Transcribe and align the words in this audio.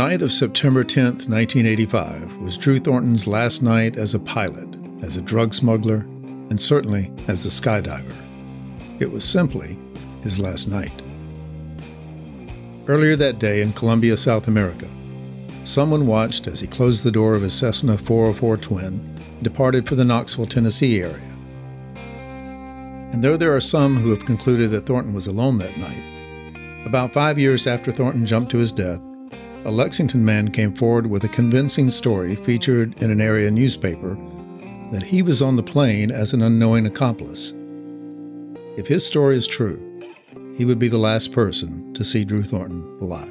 night 0.00 0.22
of 0.22 0.32
September 0.32 0.82
10, 0.82 1.04
1985, 1.04 2.36
was 2.38 2.56
Drew 2.56 2.78
Thornton's 2.78 3.26
last 3.26 3.60
night 3.60 3.98
as 3.98 4.14
a 4.14 4.18
pilot, 4.18 4.66
as 5.02 5.18
a 5.18 5.20
drug 5.20 5.52
smuggler, 5.52 6.06
and 6.48 6.58
certainly 6.58 7.12
as 7.28 7.44
a 7.44 7.50
skydiver. 7.50 8.16
It 8.98 9.12
was 9.12 9.26
simply 9.26 9.76
his 10.22 10.38
last 10.38 10.68
night. 10.68 11.02
Earlier 12.88 13.14
that 13.16 13.38
day 13.38 13.60
in 13.60 13.74
Colombia, 13.74 14.16
South 14.16 14.48
America, 14.48 14.88
someone 15.64 16.06
watched 16.06 16.46
as 16.46 16.60
he 16.60 16.66
closed 16.66 17.04
the 17.04 17.12
door 17.12 17.34
of 17.34 17.42
his 17.42 17.52
Cessna 17.52 17.98
404 17.98 18.56
twin 18.56 19.14
departed 19.42 19.86
for 19.86 19.96
the 19.96 20.04
Knoxville, 20.06 20.46
Tennessee 20.46 21.02
area. 21.02 21.30
And 23.12 23.22
though 23.22 23.36
there 23.36 23.54
are 23.54 23.60
some 23.60 23.98
who 23.98 24.08
have 24.08 24.24
concluded 24.24 24.70
that 24.70 24.86
Thornton 24.86 25.12
was 25.12 25.26
alone 25.26 25.58
that 25.58 25.76
night, 25.76 26.86
about 26.86 27.12
five 27.12 27.38
years 27.38 27.66
after 27.66 27.92
Thornton 27.92 28.24
jumped 28.24 28.50
to 28.52 28.56
his 28.56 28.72
death, 28.72 29.02
a 29.64 29.70
Lexington 29.70 30.24
man 30.24 30.50
came 30.50 30.72
forward 30.72 31.06
with 31.06 31.24
a 31.24 31.28
convincing 31.28 31.90
story 31.90 32.34
featured 32.34 33.00
in 33.02 33.10
an 33.10 33.20
area 33.20 33.50
newspaper 33.50 34.16
that 34.90 35.02
he 35.02 35.20
was 35.20 35.42
on 35.42 35.56
the 35.56 35.62
plane 35.62 36.10
as 36.10 36.32
an 36.32 36.40
unknowing 36.40 36.86
accomplice. 36.86 37.52
If 38.78 38.86
his 38.86 39.06
story 39.06 39.36
is 39.36 39.46
true, 39.46 39.86
he 40.56 40.64
would 40.64 40.78
be 40.78 40.88
the 40.88 40.96
last 40.96 41.32
person 41.32 41.92
to 41.92 42.04
see 42.04 42.24
Drew 42.24 42.42
Thornton 42.42 42.82
alive. 43.02 43.28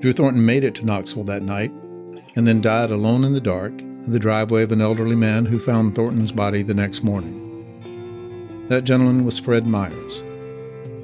Drew 0.00 0.12
Thornton 0.12 0.44
made 0.44 0.64
it 0.64 0.74
to 0.76 0.84
Knoxville 0.84 1.24
that 1.24 1.42
night 1.42 1.70
and 2.34 2.46
then 2.46 2.60
died 2.60 2.90
alone 2.90 3.22
in 3.22 3.34
the 3.34 3.40
dark 3.40 3.72
in 3.80 4.10
the 4.10 4.18
driveway 4.18 4.64
of 4.64 4.72
an 4.72 4.80
elderly 4.80 5.16
man 5.16 5.46
who 5.46 5.60
found 5.60 5.94
Thornton's 5.94 6.32
body 6.32 6.64
the 6.64 6.74
next 6.74 7.04
morning. 7.04 7.40
That 8.68 8.82
gentleman 8.82 9.24
was 9.24 9.38
Fred 9.38 9.64
Myers, 9.64 10.24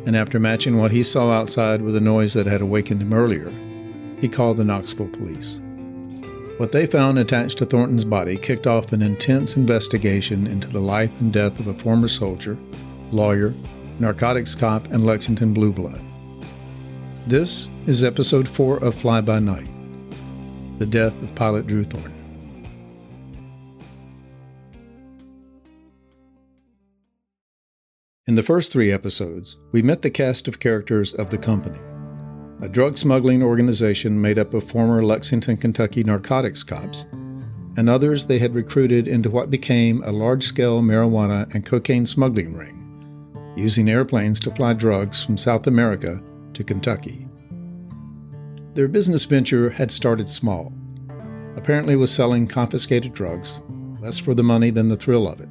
and 0.07 0.17
after 0.17 0.41
matching 0.41 0.79
what 0.79 0.91
he 0.91 1.03
saw 1.03 1.31
outside 1.31 1.83
with 1.83 1.95
the 1.95 2.01
noise 2.01 2.33
that 2.35 2.47
had 2.47 2.61
awakened 2.61 3.03
him 3.03 3.13
earlier, 3.13 3.51
he 4.19 4.29
called 4.29 4.57
the 4.57 4.65
Knoxville 4.65 5.09
police. 5.09 5.61
What 6.59 6.73
they 6.73 6.87
found 6.87 7.19
attached 7.19 7.59
to 7.59 7.67
Thornton's 7.67 8.05
body 8.05 8.37
kicked 8.37 8.67
off 8.67 8.93
an 8.93 9.01
intense 9.01 9.57
investigation 9.57 10.47
into 10.47 10.69
the 10.69 10.81
life 10.81 11.11
and 11.21 11.33
death 11.33 11.59
of 11.59 11.69
a 11.69 11.75
former 11.75 12.09
soldier, 12.09 12.59
lawyer, 13.11 13.55
narcotics 13.99 14.55
cop, 14.55 14.87
and 14.93 15.07
Lexington 15.07 15.55
Blue 15.55 15.73
Blood. 15.73 16.03
This 17.27 17.71
is 17.87 18.05
episode 18.05 18.49
4 18.49 18.79
of 18.85 18.95
Fly 18.95 19.21
By 19.21 19.39
Night 19.39 19.69
The 20.79 20.87
Death 20.87 21.21
of 21.23 21.35
Pilot 21.35 21.67
Drew 21.67 21.85
Thornton. 21.85 22.20
In 28.31 28.37
the 28.37 28.45
first 28.45 28.71
three 28.71 28.93
episodes, 28.93 29.57
we 29.73 29.83
met 29.83 30.03
the 30.03 30.09
cast 30.09 30.47
of 30.47 30.61
characters 30.61 31.15
of 31.15 31.31
the 31.31 31.37
company, 31.37 31.81
a 32.63 32.69
drug 32.69 32.97
smuggling 32.97 33.43
organization 33.43 34.21
made 34.21 34.39
up 34.39 34.55
of 34.55 34.63
former 34.63 35.03
Lexington, 35.03 35.57
Kentucky 35.57 36.05
narcotics 36.05 36.63
cops 36.63 37.07
and 37.77 37.91
others 37.91 38.27
they 38.27 38.39
had 38.39 38.55
recruited 38.55 39.09
into 39.09 39.31
what 39.31 39.51
became 39.51 40.05
a 40.05 40.13
large 40.13 40.45
scale 40.45 40.81
marijuana 40.81 41.53
and 41.53 41.67
cocaine 41.67 42.07
smuggling 42.07 42.55
ring, 42.55 43.53
using 43.57 43.91
airplanes 43.91 44.39
to 44.39 44.55
fly 44.55 44.75
drugs 44.75 45.25
from 45.25 45.37
South 45.37 45.67
America 45.67 46.23
to 46.55 46.63
Kentucky. 46.63 47.27
Their 48.75 48.87
business 48.87 49.25
venture 49.25 49.71
had 49.71 49.91
started 49.91 50.29
small, 50.29 50.73
apparently 51.57 51.97
was 51.97 52.13
selling 52.13 52.47
confiscated 52.47 53.13
drugs, 53.13 53.59
less 54.01 54.21
for 54.21 54.35
the 54.35 54.45
money 54.45 54.71
than 54.71 54.89
the 54.89 54.97
thrill 54.97 55.27
of 55.27 55.41
it 55.41 55.49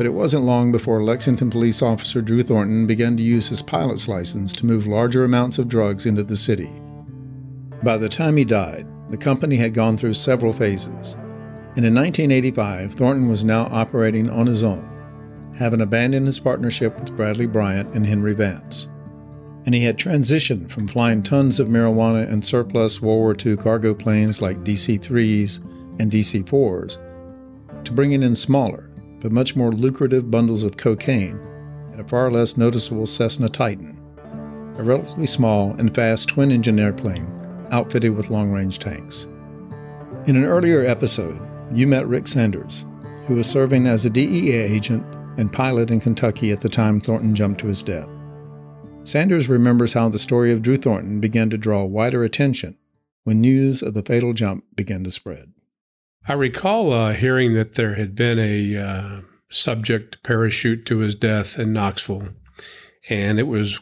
but 0.00 0.06
it 0.06 0.14
wasn't 0.14 0.42
long 0.42 0.72
before 0.72 1.04
Lexington 1.04 1.50
police 1.50 1.82
officer 1.82 2.22
Drew 2.22 2.42
Thornton 2.42 2.86
began 2.86 3.18
to 3.18 3.22
use 3.22 3.50
his 3.50 3.60
pilot's 3.60 4.08
license 4.08 4.50
to 4.54 4.64
move 4.64 4.86
larger 4.86 5.24
amounts 5.24 5.58
of 5.58 5.68
drugs 5.68 6.06
into 6.06 6.22
the 6.22 6.36
city. 6.36 6.70
By 7.82 7.98
the 7.98 8.08
time 8.08 8.38
he 8.38 8.46
died, 8.46 8.86
the 9.10 9.18
company 9.18 9.56
had 9.56 9.74
gone 9.74 9.98
through 9.98 10.14
several 10.14 10.54
phases, 10.54 11.12
and 11.76 11.84
in 11.84 11.94
1985, 11.94 12.94
Thornton 12.94 13.28
was 13.28 13.44
now 13.44 13.66
operating 13.66 14.30
on 14.30 14.46
his 14.46 14.62
own, 14.62 14.88
having 15.54 15.82
abandoned 15.82 16.24
his 16.24 16.40
partnership 16.40 16.98
with 16.98 17.14
Bradley 17.14 17.44
Bryant 17.44 17.94
and 17.94 18.06
Henry 18.06 18.32
Vance. 18.32 18.88
And 19.66 19.74
he 19.74 19.84
had 19.84 19.98
transitioned 19.98 20.70
from 20.70 20.88
flying 20.88 21.22
tons 21.22 21.60
of 21.60 21.68
marijuana 21.68 22.26
and 22.26 22.42
surplus 22.42 23.02
World 23.02 23.20
War 23.20 23.36
II 23.44 23.58
cargo 23.58 23.94
planes 23.94 24.40
like 24.40 24.64
DC 24.64 24.98
3s 24.98 25.58
and 26.00 26.10
DC 26.10 26.42
4s 26.44 26.96
to 27.84 27.92
bringing 27.92 28.22
in 28.22 28.34
smaller, 28.34 28.89
but 29.20 29.32
much 29.32 29.56
more 29.56 29.72
lucrative 29.72 30.30
bundles 30.30 30.64
of 30.64 30.76
cocaine 30.76 31.38
and 31.92 32.00
a 32.00 32.04
far 32.04 32.30
less 32.30 32.56
noticeable 32.56 33.06
Cessna 33.06 33.48
Titan, 33.48 33.98
a 34.78 34.82
relatively 34.82 35.26
small 35.26 35.72
and 35.78 35.94
fast 35.94 36.28
twin 36.28 36.50
engine 36.50 36.78
airplane 36.78 37.30
outfitted 37.70 38.14
with 38.16 38.30
long 38.30 38.50
range 38.50 38.78
tanks. 38.78 39.26
In 40.26 40.36
an 40.36 40.44
earlier 40.44 40.84
episode, 40.84 41.40
you 41.72 41.86
met 41.86 42.06
Rick 42.06 42.28
Sanders, 42.28 42.84
who 43.26 43.34
was 43.34 43.46
serving 43.46 43.86
as 43.86 44.04
a 44.04 44.10
DEA 44.10 44.52
agent 44.52 45.04
and 45.36 45.52
pilot 45.52 45.90
in 45.90 46.00
Kentucky 46.00 46.50
at 46.52 46.60
the 46.60 46.68
time 46.68 47.00
Thornton 47.00 47.34
jumped 47.34 47.60
to 47.60 47.66
his 47.66 47.82
death. 47.82 48.08
Sanders 49.04 49.48
remembers 49.48 49.92
how 49.92 50.08
the 50.08 50.18
story 50.18 50.52
of 50.52 50.62
Drew 50.62 50.76
Thornton 50.76 51.20
began 51.20 51.48
to 51.50 51.58
draw 51.58 51.84
wider 51.84 52.22
attention 52.24 52.76
when 53.24 53.40
news 53.40 53.82
of 53.82 53.94
the 53.94 54.02
fatal 54.02 54.32
jump 54.32 54.64
began 54.74 55.04
to 55.04 55.10
spread. 55.10 55.52
I 56.28 56.34
recall 56.34 56.92
uh, 56.92 57.14
hearing 57.14 57.54
that 57.54 57.74
there 57.74 57.94
had 57.94 58.14
been 58.14 58.38
a 58.38 58.76
uh, 58.76 59.20
subject 59.50 60.22
parachute 60.22 60.86
to 60.86 60.98
his 60.98 61.14
death 61.14 61.58
in 61.58 61.72
Knoxville, 61.72 62.28
and 63.08 63.38
it 63.38 63.46
was 63.46 63.80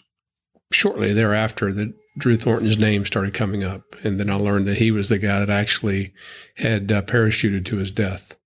shortly 0.70 1.12
thereafter 1.12 1.72
that 1.72 1.94
Drew 2.16 2.36
Thornton's 2.36 2.78
name 2.78 3.04
started 3.06 3.34
coming 3.34 3.64
up, 3.64 3.96
and 4.02 4.18
then 4.18 4.30
I 4.30 4.34
learned 4.34 4.66
that 4.66 4.78
he 4.78 4.90
was 4.90 5.08
the 5.08 5.18
guy 5.18 5.40
that 5.40 5.50
actually 5.50 6.12
had 6.56 6.90
uh, 6.90 7.02
parachuted 7.02 7.64
to 7.66 7.76
his 7.76 7.90
death. 7.90 8.36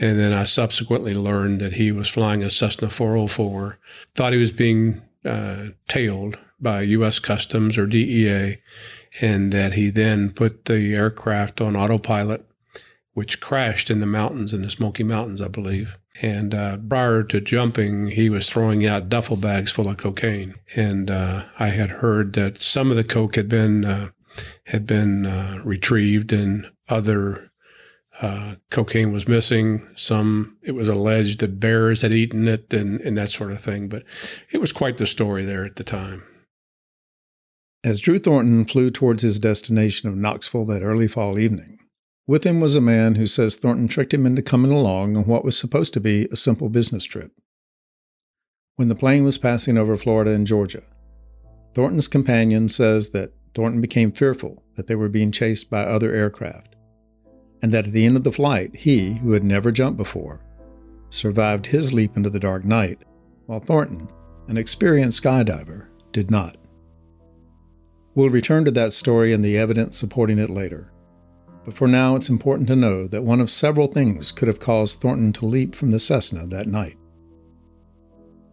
And 0.00 0.18
then 0.18 0.32
I 0.32 0.44
subsequently 0.44 1.14
learned 1.14 1.60
that 1.60 1.74
he 1.74 1.90
was 1.90 2.08
flying 2.08 2.44
a 2.44 2.50
Cessna 2.50 2.88
404, 2.88 3.78
thought 4.14 4.32
he 4.32 4.38
was 4.38 4.52
being 4.52 5.02
uh, 5.24 5.70
tailed 5.88 6.38
by 6.60 6.82
U.S. 6.82 7.18
Customs 7.18 7.76
or 7.76 7.86
DEA, 7.86 8.58
and 9.20 9.52
that 9.52 9.72
he 9.72 9.90
then 9.90 10.30
put 10.30 10.66
the 10.66 10.94
aircraft 10.94 11.60
on 11.60 11.76
autopilot 11.76 12.47
which 13.18 13.40
crashed 13.40 13.90
in 13.90 13.98
the 13.98 14.06
mountains, 14.06 14.54
in 14.54 14.62
the 14.62 14.70
Smoky 14.70 15.02
Mountains, 15.02 15.42
I 15.42 15.48
believe. 15.48 15.98
And 16.22 16.54
uh, 16.54 16.76
prior 16.76 17.24
to 17.24 17.40
jumping, 17.40 18.12
he 18.12 18.30
was 18.30 18.48
throwing 18.48 18.86
out 18.86 19.08
duffel 19.08 19.36
bags 19.36 19.72
full 19.72 19.88
of 19.88 19.96
cocaine. 19.96 20.54
And 20.76 21.10
uh, 21.10 21.46
I 21.58 21.70
had 21.70 21.90
heard 21.90 22.34
that 22.34 22.62
some 22.62 22.92
of 22.92 22.96
the 22.96 23.02
coke 23.02 23.34
had 23.34 23.48
been 23.48 23.84
uh, 23.84 24.10
had 24.66 24.86
been 24.86 25.26
uh, 25.26 25.60
retrieved, 25.64 26.32
and 26.32 26.70
other 26.88 27.50
uh, 28.22 28.54
cocaine 28.70 29.10
was 29.10 29.26
missing. 29.26 29.88
Some 29.96 30.56
it 30.62 30.76
was 30.76 30.88
alleged 30.88 31.40
that 31.40 31.58
bears 31.58 32.02
had 32.02 32.12
eaten 32.12 32.46
it, 32.46 32.72
and, 32.72 33.00
and 33.00 33.18
that 33.18 33.30
sort 33.30 33.50
of 33.50 33.60
thing. 33.60 33.88
But 33.88 34.04
it 34.52 34.58
was 34.58 34.72
quite 34.72 34.96
the 34.96 35.08
story 35.08 35.44
there 35.44 35.64
at 35.64 35.74
the 35.74 35.82
time. 35.82 36.22
As 37.82 38.00
Drew 38.00 38.20
Thornton 38.20 38.64
flew 38.64 38.92
towards 38.92 39.24
his 39.24 39.40
destination 39.40 40.08
of 40.08 40.14
Knoxville 40.14 40.66
that 40.66 40.82
early 40.82 41.08
fall 41.08 41.36
evening, 41.36 41.77
with 42.28 42.44
him 42.44 42.60
was 42.60 42.74
a 42.74 42.80
man 42.80 43.14
who 43.14 43.26
says 43.26 43.56
Thornton 43.56 43.88
tricked 43.88 44.12
him 44.12 44.26
into 44.26 44.42
coming 44.42 44.70
along 44.70 45.16
on 45.16 45.24
what 45.24 45.44
was 45.44 45.58
supposed 45.58 45.94
to 45.94 46.00
be 46.00 46.28
a 46.30 46.36
simple 46.36 46.68
business 46.68 47.04
trip. 47.04 47.32
When 48.76 48.88
the 48.88 48.94
plane 48.94 49.24
was 49.24 49.38
passing 49.38 49.78
over 49.78 49.96
Florida 49.96 50.32
and 50.32 50.46
Georgia, 50.46 50.82
Thornton's 51.74 52.06
companion 52.06 52.68
says 52.68 53.10
that 53.10 53.32
Thornton 53.54 53.80
became 53.80 54.12
fearful 54.12 54.62
that 54.76 54.88
they 54.88 54.94
were 54.94 55.08
being 55.08 55.32
chased 55.32 55.70
by 55.70 55.84
other 55.84 56.12
aircraft, 56.12 56.76
and 57.62 57.72
that 57.72 57.86
at 57.86 57.92
the 57.92 58.04
end 58.04 58.18
of 58.18 58.24
the 58.24 58.30
flight, 58.30 58.76
he, 58.76 59.14
who 59.14 59.32
had 59.32 59.42
never 59.42 59.72
jumped 59.72 59.96
before, 59.96 60.44
survived 61.08 61.66
his 61.66 61.94
leap 61.94 62.14
into 62.14 62.28
the 62.28 62.38
dark 62.38 62.62
night, 62.62 62.98
while 63.46 63.58
Thornton, 63.58 64.06
an 64.48 64.58
experienced 64.58 65.22
skydiver, 65.22 65.86
did 66.12 66.30
not. 66.30 66.58
We'll 68.14 68.28
return 68.28 68.66
to 68.66 68.70
that 68.72 68.92
story 68.92 69.32
and 69.32 69.42
the 69.42 69.56
evidence 69.56 69.96
supporting 69.96 70.38
it 70.38 70.50
later. 70.50 70.92
But 71.68 71.76
for 71.76 71.86
now, 71.86 72.16
it's 72.16 72.30
important 72.30 72.66
to 72.68 72.76
know 72.76 73.06
that 73.08 73.24
one 73.24 73.42
of 73.42 73.50
several 73.50 73.88
things 73.88 74.32
could 74.32 74.48
have 74.48 74.58
caused 74.58 75.02
Thornton 75.02 75.34
to 75.34 75.44
leap 75.44 75.74
from 75.74 75.90
the 75.90 76.00
Cessna 76.00 76.46
that 76.46 76.66
night. 76.66 76.96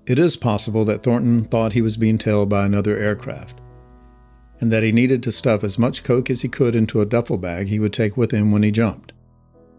It 0.06 0.19
is 0.19 0.35
possible 0.35 0.83
that 0.83 1.01
Thornton 1.01 1.45
thought 1.45 1.71
he 1.71 1.81
was 1.81 1.95
being 1.95 2.17
tailed 2.17 2.50
by 2.50 2.65
another 2.65 2.97
aircraft, 2.97 3.62
and 4.59 4.69
that 4.69 4.83
he 4.83 4.91
needed 4.91 5.23
to 5.23 5.31
stuff 5.31 5.63
as 5.63 5.79
much 5.79 6.03
coke 6.03 6.29
as 6.29 6.41
he 6.41 6.50
could 6.50 6.75
into 6.75 7.00
a 7.00 7.06
duffel 7.06 7.38
bag 7.38 7.69
he 7.69 7.79
would 7.79 7.94
take 7.94 8.17
with 8.17 8.31
him 8.31 8.51
when 8.51 8.63
he 8.63 8.69
jumped. 8.69 9.13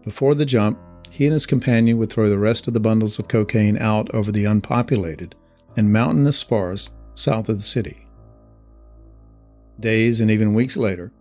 Before 0.03 0.33
the 0.33 0.43
jump, 0.43 0.79
he 1.11 1.27
and 1.27 1.33
his 1.33 1.45
companion 1.45 1.99
would 1.99 2.09
throw 2.09 2.29
the 2.29 2.39
rest 2.39 2.67
of 2.67 2.73
the 2.73 2.79
bundles 2.79 3.19
of 3.19 3.27
cocaine 3.27 3.77
out 3.77 4.11
over 4.15 4.31
the 4.31 4.45
unpopulated 4.45 5.35
and 5.75 5.93
mountainous 5.93 6.41
forest 6.41 6.91
south 7.13 7.49
of 7.49 7.57
the 7.57 7.63
city. 7.63 8.07
Days 9.79 10.21
and 10.21 10.31
even 10.31 10.55
weeks 10.55 10.75
later, 10.75 11.11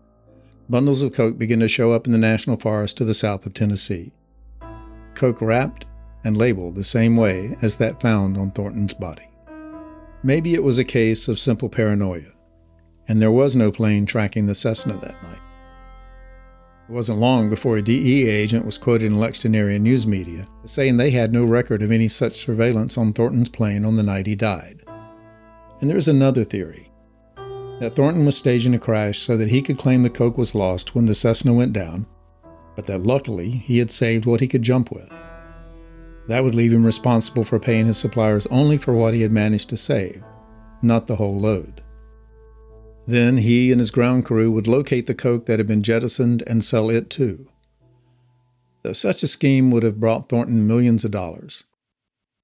bundles 0.69 1.03
of 1.03 1.13
coke 1.13 1.39
begin 1.39 1.61
to 1.61 1.69
show 1.69 1.93
up 1.93 2.07
in 2.07 2.13
the 2.13 2.19
national 2.19 2.57
forest 2.57 2.97
to 2.97 3.05
the 3.05 3.15
south 3.15 3.47
of 3.47 3.55
Tennessee. 3.55 4.13
Coke 5.15 5.41
wrapped 5.41 5.87
and 6.25 6.37
labeled 6.37 6.75
the 6.75 6.85
same 6.85 7.17
way 7.17 7.57
as 7.63 7.77
that 7.77 8.01
found 8.01 8.37
on 8.37 8.51
Thornton's 8.51 8.95
body. 8.95 9.29
Maybe 10.23 10.55
it 10.55 10.63
was 10.63 10.79
a 10.79 10.85
case 10.85 11.29
of 11.29 11.39
simple 11.39 11.69
paranoia, 11.69 12.33
and 13.07 13.23
there 13.23 13.31
was 13.31 13.55
no 13.55 13.71
plane 13.71 14.07
tracking 14.07 14.47
the 14.47 14.55
Cessna 14.55 14.95
that 14.95 15.23
night. 15.23 15.41
It 16.89 16.93
wasn't 16.93 17.19
long 17.19 17.51
before 17.51 17.77
a 17.77 17.83
DEA 17.83 18.29
agent 18.29 18.65
was 18.65 18.79
quoted 18.79 19.07
in 19.07 19.19
Lexington 19.19 19.55
area 19.55 19.79
news 19.79 20.07
media 20.07 20.47
saying 20.65 20.97
they 20.97 21.11
had 21.11 21.33
no 21.33 21.45
record 21.45 21.83
of 21.83 21.91
any 21.91 22.09
such 22.09 22.45
surveillance 22.45 22.97
on 22.97 23.13
Thornton's 23.13 23.49
plane 23.49 23.85
on 23.85 23.97
the 23.97 24.03
night 24.03 24.27
he 24.27 24.37
died. 24.37 24.83
And 25.81 25.91
there's 25.91 26.09
another 26.09 26.45
theory 26.45 26.86
that 27.79 27.95
Thornton 27.95 28.25
was 28.25 28.37
staging 28.37 28.75
a 28.75 28.79
crash 28.79 29.19
so 29.19 29.37
that 29.37 29.49
he 29.49 29.61
could 29.61 29.79
claim 29.79 30.03
the 30.03 30.11
coke 30.11 30.39
was 30.39 30.55
lost 30.55 30.95
when 30.95 31.07
the 31.07 31.15
Cessna 31.15 31.53
went 31.53 31.73
down, 31.73 32.07
but 32.75 32.87
that 32.87 33.03
luckily 33.03 33.51
he 33.51 33.79
had 33.79 33.91
saved 33.91 34.25
what 34.25 34.41
he 34.41 34.49
could 34.49 34.63
jump 34.63 34.91
with. 34.91 35.11
That 36.29 36.43
would 36.43 36.55
leave 36.55 36.73
him 36.73 36.85
responsible 36.85 37.45
for 37.45 37.61
paying 37.61 37.87
his 37.87 37.99
suppliers 37.99 38.47
only 38.47 38.79
for 38.79 38.95
what 38.95 39.15
he 39.15 39.23
had 39.23 39.33
managed 39.33 39.69
to 39.71 39.77
save, 39.77 40.23
not 40.83 41.07
the 41.07 41.17
whole 41.17 41.39
load. 41.39 41.83
Then 43.07 43.37
he 43.37 43.71
and 43.71 43.81
his 43.81 43.93
ground 43.93 44.25
crew 44.25 44.51
would 44.51 44.67
locate 44.67 45.07
the 45.07 45.15
coke 45.15 45.47
that 45.47 45.61
had 45.61 45.69
been 45.69 45.83
jettisoned 45.83 46.43
and 46.47 46.65
sell 46.65 46.91
it 46.91 47.09
too. 47.09 47.47
Though 48.83 48.93
such 48.93 49.23
a 49.23 49.29
scheme 49.29 49.71
would 49.71 49.83
have 49.83 50.01
brought 50.01 50.29
Thornton 50.29 50.67
millions 50.67 51.05
of 51.05 51.13
dollars, 51.13 51.65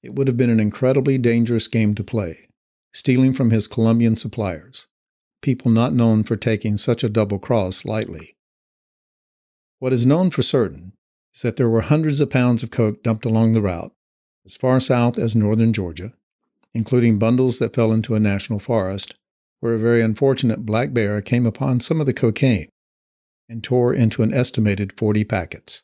it 0.03 0.15
would 0.15 0.29
have 0.29 0.37
been 0.37 0.51
an 0.51 0.61
incredibly 0.61 1.19
dangerous 1.19 1.69
game 1.69 1.95
to 1.95 2.05
play, 2.05 2.49
stealing 2.93 3.33
from 3.33 3.51
his 3.51 3.69
Colombian 3.69 4.15
suppliers, 4.15 4.87
people 5.43 5.71
not 5.71 5.93
known 5.93 6.23
for 6.23 6.37
taking 6.37 6.77
such 6.77 7.05
a 7.05 7.09
double 7.09 7.39
cross 7.39 7.85
lightly. 7.85 8.37
What 9.79 9.93
is 9.93 10.07
known 10.07 10.31
for 10.31 10.43
certain 10.43 10.93
is 11.35 11.43
that 11.43 11.57
there 11.57 11.69
were 11.69 11.83
hundreds 11.83 12.21
of 12.21 12.31
pounds 12.31 12.63
of 12.63 12.71
coke 12.71 13.03
dumped 13.03 13.27
along 13.27 13.53
the 13.53 13.63
route, 13.63 13.93
as 14.47 14.57
far 14.57 14.81
south 14.81 15.19
as 15.19 15.37
northern 15.37 15.73
Georgia, 15.73 16.13
including 16.73 17.19
bundles 17.19 17.59
that 17.59 17.75
fell 17.75 17.93
into 17.93 18.15
a 18.15 18.21
national 18.21 18.61
forest 18.61 19.15
where 19.61 19.75
a 19.75 19.79
very 19.79 20.03
unfortunate 20.03 20.67
black 20.67 20.93
bear 20.93 21.21
came 21.21 21.47
upon 21.47 21.81
some 21.81 22.01
of 22.01 22.07
the 22.07 22.13
cocaine 22.13 22.69
and 23.49 23.63
tore 23.63 23.95
into 23.95 24.23
an 24.23 24.33
estimated 24.33 24.99
40 24.99 25.25
packets. 25.25 25.83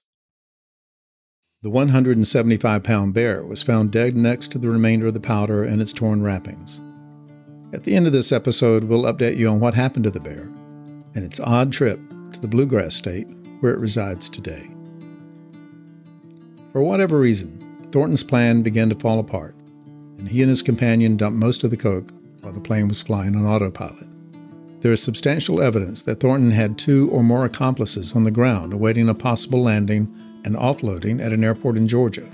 The 1.63 1.71
175 1.71 2.83
pound 2.83 3.15
bear 3.15 3.45
was 3.45 3.63
found 3.63 3.91
dead 3.91 4.17
next 4.17 4.53
to 4.53 4.59
the 4.59 4.71
remainder 4.71 5.09
of 5.09 5.15
the 5.15 5.21
powder 5.21 5.65
and 5.65 5.83
its 5.83 5.93
torn 5.93 6.23
wrappings. 6.23 6.81
At 7.71 7.85
the 7.85 7.95
end 7.95 8.07
of 8.07 8.15
this 8.15 8.33
episode, 8.33 8.85
we'll 8.85 9.03
update 9.03 9.37
you 9.37 9.49
on 9.49 9.61
what 9.61 9.75
happened 9.75 10.05
to 10.05 10.11
the 10.11 10.21
bear 10.21 10.51
and 11.15 11.25
its 11.25 11.39
odd 11.39 11.71
trip 11.71 12.01
to 12.33 12.41
the 12.41 12.49
bluegrass 12.49 12.95
state 12.95 13.29
where 13.61 13.75
it 13.75 13.79
resides 13.79 14.31
today. 14.31 14.71
For 16.73 16.83
whatever 16.83 17.19
reason, 17.19 17.89
Thornton's 17.93 18.25
plan 18.25 18.63
began 18.63 18.89
to 18.89 18.95
fall 18.95 19.19
apart, 19.19 19.55
and 20.17 20.29
he 20.29 20.41
and 20.41 20.49
his 20.49 20.63
companion 20.63 21.19
dumped 21.19 21.39
most 21.39 21.63
of 21.63 21.71
the 21.71 21.77
coke 21.77 22.11
while 22.41 22.55
the 22.55 22.61
plane 22.61 22.89
was 22.89 23.03
flying 23.03 23.37
on 23.37 23.45
autopilot. 23.45 24.07
There 24.81 24.93
is 24.93 25.03
substantial 25.03 25.61
evidence 25.61 26.03
that 26.05 26.21
Thornton 26.21 26.53
had 26.53 26.79
two 26.79 27.11
or 27.11 27.23
more 27.23 27.45
accomplices 27.45 28.17
on 28.17 28.25
the 28.25 28.31
ground 28.31 28.73
awaiting 28.73 29.11
a 29.11 29.15
possible 29.15 29.63
landing 29.63 30.15
and 30.45 30.57
offloading 30.57 31.21
at 31.21 31.33
an 31.35 31.45
airport 31.45 31.77
in 31.77 31.87
Georgia, 31.87 32.31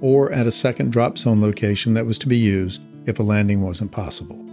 or 0.00 0.32
at 0.32 0.48
a 0.48 0.52
second 0.52 0.90
drop 0.90 1.16
zone 1.16 1.40
location 1.40 1.94
that 1.94 2.06
was 2.06 2.18
to 2.18 2.26
be 2.26 2.38
used 2.38 2.82
if 3.06 3.20
a 3.20 3.22
landing 3.22 3.60
wasn't 3.60 3.92
possible. 3.92 4.43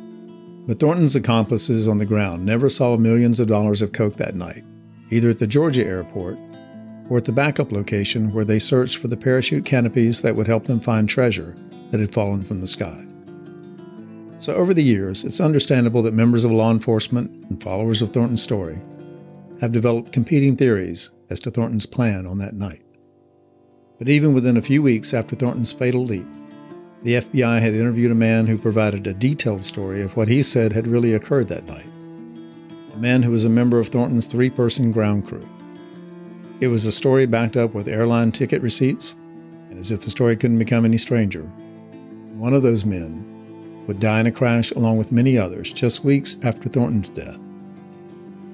But 0.68 0.80
Thornton's 0.80 1.16
accomplices 1.16 1.88
on 1.88 1.98
the 1.98 2.06
ground 2.06 2.46
never 2.46 2.70
saw 2.70 2.96
millions 2.98 3.40
of 3.40 3.48
dollars 3.48 3.82
of 3.82 3.94
coke 3.94 4.16
that 4.18 4.36
night, 4.36 4.64
either 5.10 5.30
at 5.30 5.40
the 5.40 5.48
Georgia 5.48 5.86
airport 5.86 6.38
or 7.10 7.18
at 7.18 7.26
the 7.26 7.32
backup 7.32 7.72
location 7.72 8.32
where 8.32 8.46
they 8.46 8.60
searched 8.60 8.98
for 8.98 9.08
the 9.08 9.18
parachute 9.18 9.66
canopies 9.66 10.22
that 10.22 10.36
would 10.36 10.48
help 10.48 10.66
them 10.66 10.80
find 10.80 11.10
treasure 11.10 11.56
that 11.90 12.00
had 12.00 12.14
fallen 12.14 12.44
from 12.44 12.62
the 12.62 12.68
sky. 12.68 13.06
So, 14.38 14.56
over 14.56 14.74
the 14.74 14.84
years, 14.84 15.24
it's 15.24 15.40
understandable 15.40 16.02
that 16.04 16.14
members 16.14 16.46
of 16.46 16.52
law 16.52 16.72
enforcement 16.72 17.30
and 17.50 17.62
followers 17.62 18.02
of 18.02 18.12
Thornton's 18.12 18.42
story 18.42 18.82
have 19.60 19.72
developed 19.72 20.12
competing 20.12 20.58
theories 20.58 21.12
as 21.30 21.40
to 21.42 21.52
Thornton's 21.52 21.86
plan 21.86 22.26
on 22.26 22.40
that 22.40 22.56
night. 22.56 22.82
But 24.00 24.10
even 24.10 24.34
within 24.34 24.58
a 24.58 24.62
few 24.62 24.82
weeks 24.82 25.14
after 25.14 25.36
Thornton's 25.36 25.72
fatal 25.72 26.04
leap, 26.04 26.26
the 27.04 27.16
FBI 27.16 27.60
had 27.60 27.74
interviewed 27.74 28.12
a 28.12 28.16
man 28.16 28.46
who 28.46 28.58
provided 28.58 29.08
a 29.08 29.14
detailed 29.14 29.66
story 29.66 30.02
of 30.02 30.16
what 30.16 30.28
he 30.28 30.44
said 30.44 30.72
had 30.72 30.88
really 30.88 31.14
occurred 31.14 31.48
that 31.48 31.66
night. 31.66 31.90
A 32.94 32.98
man 32.98 33.24
who 33.24 33.32
was 33.32 33.44
a 33.44 33.50
member 33.50 33.80
of 33.80 33.88
Thornton's 33.88 34.28
three 34.28 34.50
person 34.50 34.92
ground 34.92 35.28
crew. 35.28 35.48
It 36.60 36.68
was 36.68 36.86
a 36.86 36.92
story 36.92 37.26
backed 37.26 37.58
up 37.58 37.74
with 37.74 37.88
airline 37.88 38.32
ticket 38.32 38.62
receipts, 38.62 39.16
and 39.70 39.80
as 39.80 39.92
if 39.92 40.02
the 40.02 40.12
story 40.12 40.36
couldn't 40.36 40.60
become 40.60 40.86
any 40.86 40.98
stranger, 40.98 41.42
one 42.36 42.54
of 42.54 42.62
those 42.62 42.86
men 42.86 43.28
would 43.88 44.00
die 44.00 44.20
in 44.20 44.28
a 44.28 44.32
crash 44.32 44.70
along 44.72 44.98
with 44.98 45.12
many 45.12 45.40
others 45.40 45.74
just 45.74 46.04
weeks 46.04 46.38
after 46.44 46.70
Thornton's 46.70 47.10
death. 47.10 47.40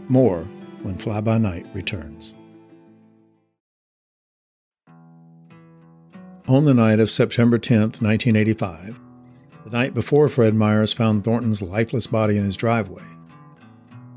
More 0.07 0.43
when 0.83 0.97
Fly 0.97 1.19
By 1.19 1.37
Night 1.37 1.67
returns. 1.73 2.33
On 6.49 6.63
the 6.63 6.73
night 6.73 7.01
of 7.01 7.11
September 7.11 7.57
10, 7.57 7.79
1985, 7.79 8.97
the 9.65 9.69
night 9.69 9.93
before 9.93 10.29
Fred 10.29 10.55
Myers 10.55 10.93
found 10.93 11.25
Thornton's 11.25 11.61
lifeless 11.61 12.07
body 12.07 12.37
in 12.37 12.45
his 12.45 12.55
driveway, 12.55 13.03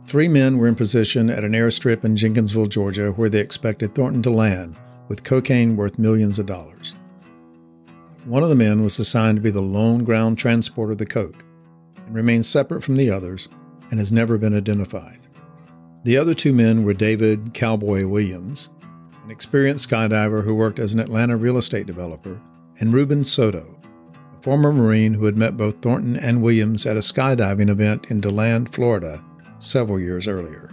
three 0.06 0.29
men 0.29 0.56
were 0.56 0.69
in 0.69 0.77
position 0.77 1.29
at 1.29 1.43
an 1.43 1.55
airstrip 1.55 2.05
in 2.05 2.15
Jenkinsburg, 2.15 2.69
Georgia, 2.69 3.11
where 3.11 3.29
they 3.29 3.41
expected 3.41 3.97
Thornton 3.97 4.23
to 4.23 4.31
land 4.31 4.77
with 5.09 5.25
cocaine 5.25 5.75
worth 5.75 5.99
millions 5.99 6.38
of 6.38 6.47
dollars. 6.47 6.94
One 8.27 8.44
of 8.44 8.49
the 8.49 8.55
men 8.55 8.85
was 8.85 9.00
assigned 9.00 9.38
to 9.38 9.43
be 9.43 9.50
the 9.50 9.61
lone 9.61 10.05
ground 10.05 10.38
transporter 10.38 10.93
of 10.93 10.99
the 10.99 11.06
coke 11.06 11.44
and 11.97 12.15
remains 12.15 12.49
separate 12.49 12.85
from 12.85 12.94
the 12.94 13.11
others 13.11 13.49
and 13.91 13.99
has 13.99 14.12
never 14.12 14.38
been 14.38 14.56
identified. 14.56 15.19
The 16.05 16.17
other 16.17 16.35
two 16.35 16.53
men 16.53 16.85
were 16.85 16.94
David 16.94 17.55
Cowboy 17.55 18.06
Williams, 18.06 18.71
an 19.31 19.35
experienced 19.35 19.88
skydiver 19.88 20.43
who 20.43 20.56
worked 20.56 20.81
as 20.81 20.93
an 20.93 20.99
Atlanta 20.99 21.37
real 21.37 21.56
estate 21.56 21.87
developer, 21.87 22.41
and 22.81 22.93
Ruben 22.93 23.23
Soto, 23.23 23.79
a 24.37 24.43
former 24.43 24.73
Marine 24.73 25.15
who 25.15 25.25
had 25.25 25.37
met 25.37 25.56
both 25.56 25.81
Thornton 25.81 26.17
and 26.17 26.43
Williams 26.43 26.85
at 26.85 26.97
a 26.97 27.00
skydiving 27.00 27.71
event 27.71 28.06
in 28.11 28.21
DeLand, 28.21 28.75
Florida, 28.75 29.23
several 29.61 30.00
years 30.00 30.27
earlier. 30.27 30.69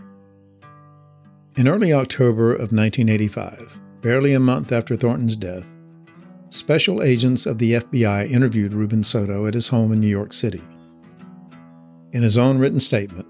In 1.56 1.68
early 1.68 1.94
October 1.94 2.51
of 2.51 2.71
1985, 2.74 3.77
barely 4.01 4.33
a 4.33 4.39
month 4.39 4.71
after 4.71 4.95
Thornton's 4.95 5.36
death, 5.36 5.68
special 6.50 7.04
agents 7.04 7.45
of 7.45 7.59
the 7.59 7.74
FBI 7.74 8.27
interviewed 8.27 8.74
Ruben 8.74 9.04
Soto 9.04 9.45
at 9.45 9.54
his 9.54 9.68
home 9.68 9.92
in 9.92 9.99
New 9.99 10.07
York 10.07 10.33
City. 10.33 10.64
In 12.11 12.23
his 12.23 12.40
own 12.40 12.57
written 12.57 12.80
statement, 12.80 13.28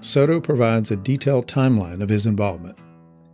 Soto 0.00 0.40
provides 0.40 0.90
a 0.90 0.96
detailed 0.96 1.46
timeline 1.46 2.02
of 2.02 2.08
his 2.08 2.24
involvement 2.24 2.78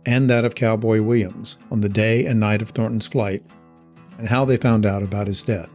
and 0.07 0.29
that 0.29 0.45
of 0.45 0.55
Cowboy 0.55 1.01
Williams 1.01 1.57
on 1.69 1.81
the 1.81 1.89
day 1.89 2.25
and 2.25 2.39
night 2.39 2.61
of 2.61 2.69
Thornton's 2.69 3.07
flight 3.07 3.43
and 4.17 4.29
how 4.29 4.45
they 4.45 4.55
found 4.55 4.85
out 4.85 5.03
about 5.03 5.27
his 5.27 5.43
death. 5.43 5.69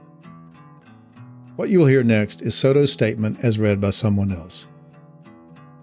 What 1.56 1.68
you 1.68 1.78
will 1.78 1.86
hear 1.86 2.02
next 2.02 2.40
is 2.40 2.54
Soto's 2.54 2.90
statement 2.90 3.44
as 3.44 3.58
read 3.58 3.78
by 3.78 3.90
someone 3.90 4.32
else. 4.32 4.66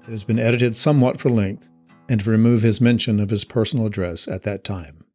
It 0.01 0.09
has 0.09 0.23
been 0.23 0.39
edited 0.39 0.75
somewhat 0.75 1.21
for 1.21 1.29
length 1.29 1.69
and 2.09 2.21
to 2.21 2.31
remove 2.31 2.63
his 2.63 2.81
mention 2.81 3.19
of 3.19 3.29
his 3.29 3.45
personal 3.45 3.85
address 3.85 4.27
at 4.27 4.41
that 4.43 4.63
time. 4.63 5.05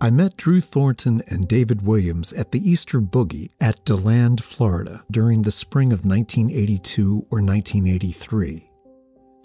I 0.00 0.10
met 0.10 0.36
Drew 0.36 0.60
Thornton 0.60 1.22
and 1.28 1.46
David 1.46 1.82
Williams 1.82 2.32
at 2.32 2.50
the 2.50 2.68
Easter 2.68 3.00
Boogie 3.00 3.50
at 3.60 3.84
DeLand, 3.84 4.42
Florida 4.42 5.04
during 5.10 5.42
the 5.42 5.52
spring 5.52 5.92
of 5.92 6.04
1982 6.04 7.26
or 7.30 7.40
1983. 7.40 8.65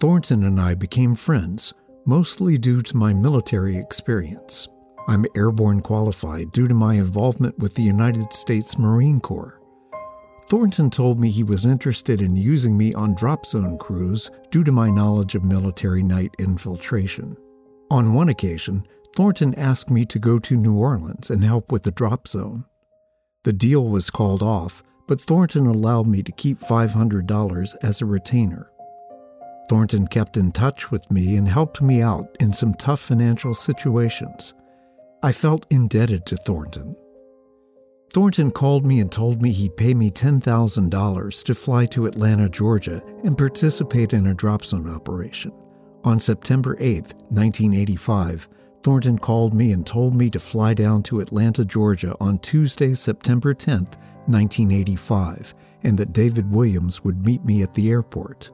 Thornton 0.02 0.42
and 0.42 0.60
I 0.60 0.74
became 0.74 1.14
friends, 1.14 1.72
mostly 2.06 2.58
due 2.58 2.82
to 2.82 2.96
my 2.96 3.14
military 3.14 3.76
experience. 3.76 4.66
I'm 5.06 5.24
airborne 5.36 5.80
qualified 5.80 6.50
due 6.50 6.66
to 6.66 6.74
my 6.74 6.94
involvement 6.94 7.56
with 7.60 7.76
the 7.76 7.84
United 7.84 8.32
States 8.32 8.76
Marine 8.76 9.20
Corps. 9.20 9.60
Thornton 10.48 10.90
told 10.90 11.20
me 11.20 11.30
he 11.30 11.44
was 11.44 11.66
interested 11.66 12.20
in 12.20 12.34
using 12.34 12.76
me 12.76 12.92
on 12.94 13.14
drop 13.14 13.46
zone 13.46 13.78
crews 13.78 14.28
due 14.50 14.64
to 14.64 14.72
my 14.72 14.90
knowledge 14.90 15.36
of 15.36 15.44
military 15.44 16.02
night 16.02 16.34
infiltration. 16.40 17.36
On 17.88 18.12
one 18.12 18.28
occasion, 18.28 18.84
Thornton 19.14 19.54
asked 19.54 19.88
me 19.88 20.04
to 20.06 20.18
go 20.18 20.40
to 20.40 20.56
New 20.56 20.74
Orleans 20.74 21.30
and 21.30 21.44
help 21.44 21.70
with 21.70 21.84
the 21.84 21.92
drop 21.92 22.26
zone. 22.26 22.64
The 23.44 23.52
deal 23.52 23.86
was 23.86 24.10
called 24.10 24.42
off, 24.42 24.82
but 25.06 25.20
Thornton 25.20 25.68
allowed 25.68 26.08
me 26.08 26.24
to 26.24 26.32
keep 26.32 26.58
$500 26.58 27.74
as 27.84 28.02
a 28.02 28.04
retainer. 28.04 28.71
Thornton 29.68 30.06
kept 30.06 30.36
in 30.36 30.52
touch 30.52 30.90
with 30.90 31.10
me 31.10 31.36
and 31.36 31.48
helped 31.48 31.80
me 31.80 32.02
out 32.02 32.36
in 32.40 32.52
some 32.52 32.74
tough 32.74 33.00
financial 33.00 33.54
situations. 33.54 34.54
I 35.22 35.32
felt 35.32 35.66
indebted 35.70 36.26
to 36.26 36.36
Thornton. 36.36 36.96
Thornton 38.12 38.50
called 38.50 38.84
me 38.84 39.00
and 39.00 39.10
told 39.10 39.40
me 39.40 39.52
he'd 39.52 39.76
pay 39.76 39.94
me 39.94 40.10
$10,000 40.10 41.44
to 41.44 41.54
fly 41.54 41.86
to 41.86 42.06
Atlanta, 42.06 42.48
Georgia, 42.48 43.02
and 43.24 43.38
participate 43.38 44.12
in 44.12 44.26
a 44.26 44.34
drop 44.34 44.64
zone 44.64 44.88
operation. 44.88 45.52
On 46.04 46.20
September 46.20 46.76
8, 46.78 47.14
1985, 47.30 48.48
Thornton 48.82 49.18
called 49.18 49.54
me 49.54 49.72
and 49.72 49.86
told 49.86 50.14
me 50.14 50.28
to 50.28 50.40
fly 50.40 50.74
down 50.74 51.02
to 51.04 51.20
Atlanta, 51.20 51.64
Georgia 51.64 52.14
on 52.20 52.38
Tuesday, 52.40 52.92
September 52.94 53.54
10, 53.54 53.84
1985, 54.26 55.54
and 55.84 55.96
that 55.96 56.12
David 56.12 56.50
Williams 56.50 57.02
would 57.04 57.24
meet 57.24 57.44
me 57.44 57.62
at 57.62 57.72
the 57.74 57.90
airport. 57.90 58.50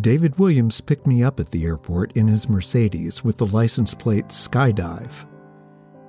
David 0.00 0.38
Williams 0.38 0.82
picked 0.82 1.06
me 1.06 1.22
up 1.22 1.40
at 1.40 1.50
the 1.50 1.64
airport 1.64 2.12
in 2.12 2.28
his 2.28 2.50
Mercedes 2.50 3.24
with 3.24 3.38
the 3.38 3.46
license 3.46 3.94
plate 3.94 4.28
Skydive. 4.28 5.26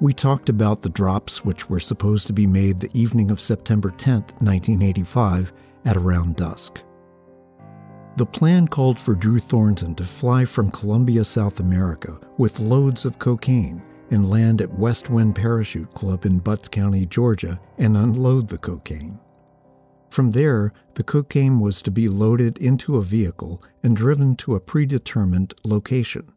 We 0.02 0.14
talked 0.14 0.50
about 0.50 0.82
the 0.82 0.90
drops 0.90 1.46
which 1.46 1.70
were 1.70 1.80
supposed 1.80 2.28
to 2.28 2.34
be 2.34 2.46
made 2.46 2.82
the 2.82 2.92
evening 2.94 3.32
of 3.32 3.40
September 3.40 3.92
10, 3.92 4.16
1985, 4.40 5.54
at 5.86 5.96
around 5.96 6.36
dusk. 6.36 6.84
The 8.18 8.26
plan 8.26 8.68
called 8.68 9.00
for 9.00 9.16
Drew 9.16 9.40
Thornton 9.40 9.96
to 9.96 10.04
fly 10.04 10.44
from 10.44 10.70
Colombia, 10.70 11.24
South 11.24 11.62
America, 11.62 12.20
with 12.38 12.60
loads 12.60 13.06
of 13.06 13.20
cocaine 13.20 13.82
and 14.12 14.30
land 14.30 14.62
at 14.62 14.78
West 14.78 15.10
Wind 15.10 15.36
Parachute 15.36 15.94
Club 15.94 16.26
in 16.26 16.40
Butts 16.40 16.68
County, 16.68 17.06
Georgia, 17.06 17.60
and 17.78 17.96
unload 17.96 18.50
the 18.50 18.58
cocaine. 18.58 19.18
From 20.18 20.32
there, 20.32 20.74
the 20.96 21.04
cocaine 21.04 21.60
was 21.60 21.80
to 21.84 21.92
be 21.92 22.08
loaded 22.08 22.58
into 22.58 22.96
a 22.96 23.04
vehicle 23.04 23.62
and 23.84 23.96
driven 23.96 24.34
to 24.38 24.56
a 24.56 24.60
predetermined 24.60 25.54
location. 25.64 26.34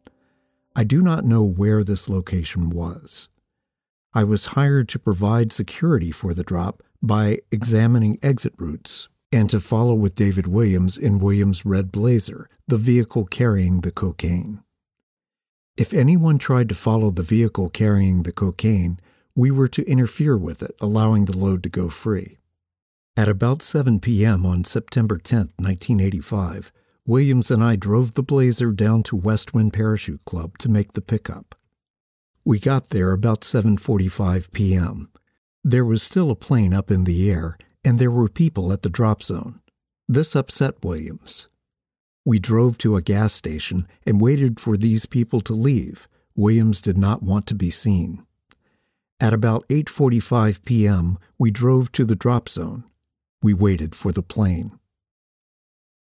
I 0.75 0.83
do 0.83 1.01
not 1.01 1.25
know 1.25 1.43
where 1.43 1.83
this 1.83 2.07
location 2.07 2.69
was. 2.69 3.29
I 4.13 4.23
was 4.23 4.53
hired 4.53 4.87
to 4.89 4.99
provide 4.99 5.51
security 5.51 6.11
for 6.11 6.35
the 6.35 6.43
drop 6.43 6.83
by 7.01 7.39
examining 7.51 8.19
exit 8.21 8.53
routes 8.55 9.09
and 9.31 9.49
to 9.49 9.59
follow 9.59 9.95
with 9.95 10.13
David 10.13 10.45
Williams 10.45 10.95
in 10.95 11.17
Williams' 11.17 11.65
red 11.65 11.91
blazer, 11.91 12.47
the 12.67 12.77
vehicle 12.77 13.25
carrying 13.25 13.81
the 13.81 13.91
cocaine. 13.91 14.61
If 15.75 15.91
anyone 15.91 16.37
tried 16.37 16.69
to 16.69 16.75
follow 16.75 17.09
the 17.09 17.23
vehicle 17.23 17.71
carrying 17.71 18.21
the 18.21 18.31
cocaine, 18.31 18.99
we 19.33 19.49
were 19.49 19.69
to 19.69 19.89
interfere 19.89 20.37
with 20.37 20.61
it, 20.61 20.75
allowing 20.79 21.25
the 21.25 21.35
load 21.35 21.63
to 21.63 21.69
go 21.69 21.89
free. 21.89 22.37
At 23.17 23.27
about 23.27 23.61
7 23.61 23.99
p.m. 23.99 24.45
on 24.45 24.63
September 24.63 25.17
10, 25.17 25.51
1985, 25.57 26.71
Williams 27.05 27.51
and 27.51 27.61
I 27.61 27.75
drove 27.75 28.13
the 28.13 28.23
Blazer 28.23 28.71
down 28.71 29.03
to 29.03 29.17
West 29.17 29.53
Wind 29.53 29.73
Parachute 29.73 30.23
Club 30.23 30.57
to 30.59 30.69
make 30.69 30.93
the 30.93 31.01
pickup. 31.01 31.55
We 32.45 32.57
got 32.57 32.89
there 32.89 33.11
about 33.11 33.41
7:45 33.41 34.53
p.m. 34.53 35.09
There 35.61 35.83
was 35.83 36.01
still 36.01 36.31
a 36.31 36.35
plane 36.35 36.73
up 36.73 36.89
in 36.89 37.03
the 37.03 37.29
air 37.29 37.57
and 37.83 37.99
there 37.99 38.09
were 38.09 38.29
people 38.29 38.71
at 38.71 38.81
the 38.81 38.89
drop 38.89 39.21
zone. 39.21 39.59
This 40.07 40.33
upset 40.33 40.81
Williams. 40.81 41.49
We 42.23 42.39
drove 42.39 42.77
to 42.77 42.95
a 42.95 43.01
gas 43.01 43.33
station 43.33 43.87
and 44.05 44.21
waited 44.21 44.57
for 44.57 44.77
these 44.77 45.05
people 45.05 45.41
to 45.41 45.53
leave. 45.53 46.07
Williams 46.33 46.79
did 46.79 46.97
not 46.97 47.21
want 47.21 47.45
to 47.47 47.55
be 47.55 47.71
seen. 47.71 48.25
At 49.19 49.33
about 49.33 49.67
8:45 49.67 50.63
p.m., 50.63 51.17
we 51.37 51.51
drove 51.51 51.91
to 51.91 52.05
the 52.05 52.15
drop 52.15 52.47
zone. 52.47 52.85
We 53.41 53.53
waited 53.53 53.95
for 53.95 54.11
the 54.11 54.21
plane. 54.21 54.77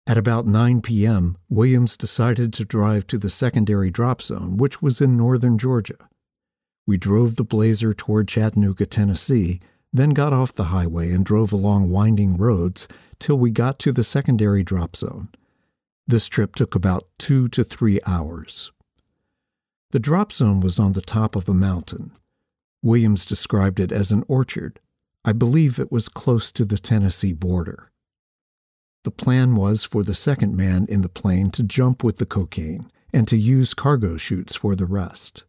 At 0.06 0.16
about 0.16 0.46
9 0.46 0.80
p.m., 0.80 1.36
Williams 1.50 1.96
decided 1.96 2.54
to 2.54 2.64
drive 2.64 3.06
to 3.08 3.18
the 3.18 3.28
secondary 3.28 3.90
drop 3.90 4.22
zone, 4.22 4.56
which 4.56 4.80
was 4.80 5.02
in 5.02 5.18
northern 5.18 5.58
Georgia. 5.58 6.08
We 6.86 6.96
drove 6.96 7.36
the 7.36 7.44
Blazer 7.44 7.92
toward 7.92 8.28
Chattanooga, 8.28 8.86
Tennessee, 8.86 9.60
then 9.92 10.10
got 10.10 10.32
off 10.32 10.54
the 10.54 10.64
highway 10.64 11.10
and 11.12 11.26
drove 11.26 11.52
along 11.52 11.90
winding 11.90 12.38
roads 12.38 12.88
till 13.18 13.38
we 13.38 13.50
got 13.50 13.78
to 13.80 13.92
the 13.92 14.04
secondary 14.04 14.62
drop 14.62 14.96
zone. 14.96 15.28
This 16.06 16.26
trip 16.26 16.54
took 16.54 16.74
about 16.74 17.06
two 17.18 17.48
to 17.48 17.62
three 17.62 18.00
hours. 18.06 18.72
The 19.90 20.00
drop 20.00 20.32
zone 20.32 20.60
was 20.60 20.78
on 20.78 20.94
the 20.94 21.02
top 21.02 21.36
of 21.36 21.48
a 21.48 21.54
mountain. 21.54 22.12
Williams 22.82 23.26
described 23.26 23.80
it 23.80 23.92
as 23.92 24.10
an 24.10 24.24
orchard, 24.28 24.80
I 25.24 25.32
believe 25.32 25.78
it 25.78 25.92
was 25.92 26.08
close 26.08 26.50
to 26.52 26.64
the 26.64 26.78
Tennessee 26.78 27.32
border. 27.32 27.90
The 29.04 29.10
plan 29.10 29.54
was 29.54 29.84
for 29.84 30.02
the 30.02 30.14
second 30.14 30.56
man 30.56 30.86
in 30.88 31.02
the 31.02 31.08
plane 31.08 31.50
to 31.52 31.62
jump 31.62 32.02
with 32.02 32.18
the 32.18 32.26
cocaine 32.26 32.90
and 33.12 33.26
to 33.28 33.36
use 33.36 33.74
cargo 33.74 34.16
chutes 34.16 34.54
for 34.54 34.74
the 34.74 34.86
rest. 34.86 35.44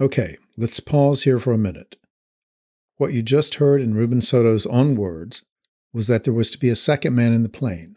Okay, 0.00 0.36
let's 0.56 0.80
pause 0.80 1.24
here 1.24 1.40
for 1.40 1.52
a 1.52 1.58
minute. 1.58 1.96
What 2.96 3.12
you 3.12 3.22
just 3.22 3.56
heard 3.56 3.80
in 3.80 3.94
Ruben 3.94 4.20
Soto's 4.20 4.66
own 4.66 4.96
words 4.96 5.42
was 5.92 6.06
that 6.06 6.24
there 6.24 6.32
was 6.32 6.50
to 6.50 6.58
be 6.58 6.70
a 6.70 6.76
second 6.76 7.14
man 7.14 7.32
in 7.32 7.42
the 7.42 7.48
plane. 7.48 7.96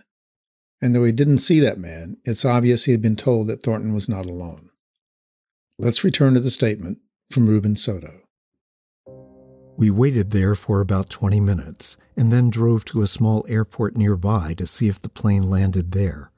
And 0.81 0.95
though 0.95 1.03
he 1.03 1.11
didn't 1.11 1.39
see 1.39 1.59
that 1.59 1.77
man, 1.77 2.17
it's 2.25 2.45
obvious 2.45 2.85
he 2.85 2.91
had 2.91 3.01
been 3.01 3.15
told 3.15 3.47
that 3.47 3.61
Thornton 3.61 3.93
was 3.93 4.09
not 4.09 4.25
alone. 4.25 4.69
Let's 5.77 6.03
return 6.03 6.33
to 6.33 6.39
the 6.39 6.51
statement 6.51 6.99
from 7.29 7.47
Ruben 7.47 7.75
Soto. 7.75 8.20
We 9.81 9.89
waited 9.89 10.29
there 10.29 10.53
for 10.53 10.79
about 10.79 11.09
20 11.09 11.39
minutes 11.39 11.97
and 12.15 12.31
then 12.31 12.51
drove 12.51 12.85
to 12.85 13.01
a 13.01 13.07
small 13.07 13.43
airport 13.49 13.97
nearby 13.97 14.53
to 14.59 14.67
see 14.67 14.87
if 14.87 15.01
the 15.01 15.09
plane 15.09 15.49
landed 15.49 15.91
there. 15.91 16.29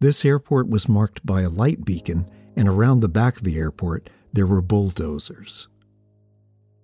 This 0.00 0.24
airport 0.24 0.70
was 0.70 0.88
marked 0.88 1.26
by 1.26 1.42
a 1.42 1.50
light 1.50 1.84
beacon, 1.84 2.30
and 2.56 2.66
around 2.66 3.00
the 3.00 3.10
back 3.10 3.36
of 3.36 3.42
the 3.42 3.58
airport 3.58 4.08
there 4.32 4.46
were 4.46 4.62
bulldozers. 4.62 5.68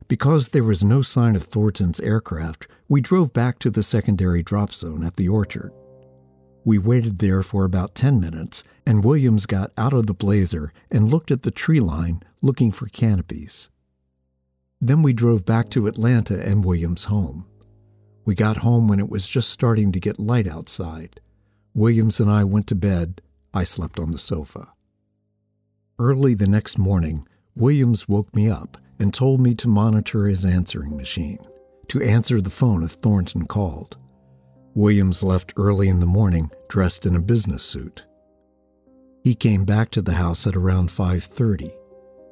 Because 0.08 0.48
there 0.48 0.62
was 0.62 0.84
no 0.84 1.00
sign 1.00 1.34
of 1.34 1.44
Thornton's 1.44 2.00
aircraft, 2.00 2.68
we 2.86 3.00
drove 3.00 3.32
back 3.32 3.58
to 3.60 3.70
the 3.70 3.82
secondary 3.82 4.42
drop 4.42 4.74
zone 4.74 5.02
at 5.02 5.16
the 5.16 5.30
orchard. 5.30 5.72
We 6.66 6.76
waited 6.76 7.18
there 7.18 7.42
for 7.42 7.64
about 7.64 7.94
10 7.94 8.20
minutes, 8.20 8.62
and 8.84 9.02
Williams 9.02 9.46
got 9.46 9.72
out 9.78 9.94
of 9.94 10.06
the 10.06 10.12
blazer 10.12 10.70
and 10.90 11.08
looked 11.08 11.30
at 11.30 11.44
the 11.44 11.50
tree 11.50 11.80
line 11.80 12.22
looking 12.42 12.72
for 12.72 12.88
canopies. 12.88 13.70
Then 14.80 15.02
we 15.02 15.12
drove 15.12 15.44
back 15.44 15.70
to 15.70 15.86
Atlanta 15.86 16.40
and 16.40 16.64
Williams' 16.64 17.04
home. 17.04 17.46
We 18.24 18.34
got 18.34 18.58
home 18.58 18.88
when 18.88 19.00
it 19.00 19.08
was 19.08 19.28
just 19.28 19.50
starting 19.50 19.90
to 19.92 20.00
get 20.00 20.20
light 20.20 20.46
outside. 20.46 21.20
Williams 21.74 22.20
and 22.20 22.30
I 22.30 22.44
went 22.44 22.66
to 22.68 22.74
bed. 22.74 23.22
I 23.52 23.64
slept 23.64 23.98
on 23.98 24.10
the 24.10 24.18
sofa. 24.18 24.72
Early 25.98 26.34
the 26.34 26.46
next 26.46 26.78
morning, 26.78 27.26
Williams 27.56 28.08
woke 28.08 28.34
me 28.34 28.48
up 28.48 28.76
and 28.98 29.12
told 29.12 29.40
me 29.40 29.54
to 29.56 29.68
monitor 29.68 30.26
his 30.26 30.44
answering 30.44 30.96
machine, 30.96 31.38
to 31.88 32.02
answer 32.02 32.40
the 32.40 32.50
phone 32.50 32.82
if 32.84 32.92
Thornton 32.92 33.46
called. 33.46 33.96
Williams 34.74 35.22
left 35.22 35.54
early 35.56 35.88
in 35.88 35.98
the 35.98 36.06
morning 36.06 36.50
dressed 36.68 37.04
in 37.04 37.16
a 37.16 37.20
business 37.20 37.64
suit. 37.64 38.04
He 39.24 39.34
came 39.34 39.64
back 39.64 39.90
to 39.90 40.02
the 40.02 40.14
house 40.14 40.46
at 40.46 40.54
around 40.54 40.90
5:30 40.90 41.72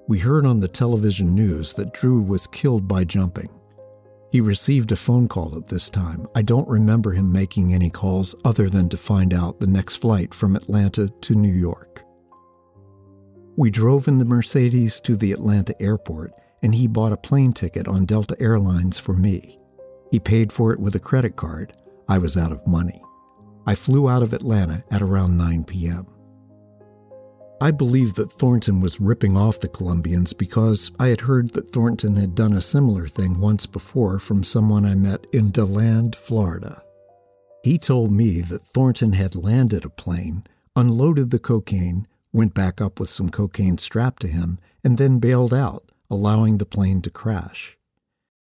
we 0.09 0.19
heard 0.19 0.47
on 0.47 0.61
the 0.61 0.69
television 0.69 1.35
news 1.35 1.73
that 1.75 1.93
Drew 1.93 2.21
was 2.21 2.47
killed 2.47 2.87
by 2.87 3.05
jumping. 3.05 3.51
He 4.31 4.41
received 4.41 4.93
a 4.93 4.97
phone 4.97 5.29
call 5.29 5.57
at 5.57 5.69
this 5.69 5.91
time. 5.91 6.27
I 6.35 6.43
don't 6.43 6.69
remember 6.69 7.13
him 7.13 7.33
making 7.33 7.73
any 7.73 7.91
calls 7.91 8.35
other 8.45 8.69
than 8.69 8.89
to 8.91 8.97
find 8.97 9.33
out 9.33 9.61
the 9.61 9.67
next 9.67 9.97
flight 9.97 10.35
from 10.35 10.55
Atlanta 10.55 11.09
to 11.09 11.35
New 11.35 11.53
York. 11.53 12.05
We 13.57 13.71
drove 13.71 14.07
in 14.07 14.19
the 14.19 14.25
Mercedes 14.25 15.01
to 15.01 15.17
the 15.17 15.33
Atlanta 15.33 15.81
airport, 15.81 16.33
and 16.63 16.75
he 16.75 16.87
bought 16.87 17.13
a 17.13 17.17
plane 17.17 17.53
ticket 17.53 17.89
on 17.89 18.05
Delta 18.05 18.37
Airlines 18.39 18.99
for 18.99 19.15
me. 19.15 19.59
He 20.11 20.21
paid 20.21 20.53
for 20.53 20.73
it 20.73 20.81
with 20.81 20.95
a 20.95 21.01
credit 21.01 21.37
card. 21.37 21.73
I 22.09 22.19
was 22.19 22.37
out 22.37 22.53
of 22.53 22.67
money. 22.67 23.01
I 23.67 23.75
flew 23.75 24.09
out 24.09 24.23
of 24.23 24.33
Atlanta 24.33 24.85
at 24.91 25.03
around 25.03 25.37
9 25.37 25.65
p.m. 25.65 26.07
I 27.59 27.71
believed 27.71 28.17
that 28.17 28.31
Thornton 28.31 28.83
was 28.83 29.01
ripping 29.01 29.35
off 29.35 29.61
the 29.61 29.69
Colombians 29.69 30.35
because 30.35 30.93
I 31.01 31.09
had 31.09 31.23
heard 31.23 31.51
that 31.51 31.71
Thornton 31.71 32.17
had 32.17 32.35
done 32.35 32.53
a 32.53 32.61
similar 32.61 33.09
thing 33.09 33.41
once 33.41 33.65
before 33.65 34.19
from 34.19 34.45
someone 34.45 34.85
I 34.85 34.95
met 34.95 35.27
in 35.33 35.53
DeLand, 35.53 36.15
Florida. 36.15 36.83
He 37.63 37.79
told 37.79 38.13
me 38.13 38.43
that 38.43 38.63
Thornton 38.63 39.15
had 39.15 39.35
landed 39.35 39.87
a 39.87 39.89
plane, 39.91 40.45
unloaded 40.77 41.31
the 41.31 41.39
cocaine, 41.39 42.07
went 42.31 42.53
back 42.53 42.83
up 42.83 43.01
with 43.01 43.09
some 43.09 43.31
cocaine 43.31 43.79
strapped 43.79 44.21
to 44.21 44.29
him, 44.29 44.59
and 44.85 44.99
then 44.99 45.19
bailed 45.19 45.55
out, 45.55 45.91
allowing 46.11 46.59
the 46.59 46.67
plane 46.67 47.01
to 47.03 47.11
crash. 47.11 47.79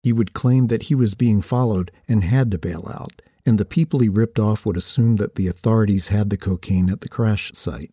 He 0.03 0.13
would 0.13 0.33
claim 0.33 0.67
that 0.67 0.83
he 0.83 0.95
was 0.95 1.15
being 1.15 1.41
followed 1.41 1.91
and 2.07 2.23
had 2.23 2.51
to 2.51 2.59
bail 2.59 2.87
out, 2.93 3.23
and 3.43 3.57
the 3.57 3.65
people 3.65 4.01
he 4.01 4.07
ripped 4.07 4.37
off 4.37 4.67
would 4.67 4.77
assume 4.77 5.15
that 5.15 5.33
the 5.33 5.47
authorities 5.47 6.09
had 6.09 6.29
the 6.29 6.37
cocaine 6.37 6.91
at 6.91 7.01
the 7.01 7.09
crash 7.09 7.51
site. 7.55 7.91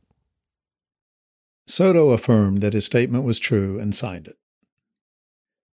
Soto 1.66 2.10
affirmed 2.10 2.60
that 2.60 2.74
his 2.74 2.84
statement 2.84 3.24
was 3.24 3.38
true 3.38 3.78
and 3.78 3.94
signed 3.94 4.28
it. 4.28 4.36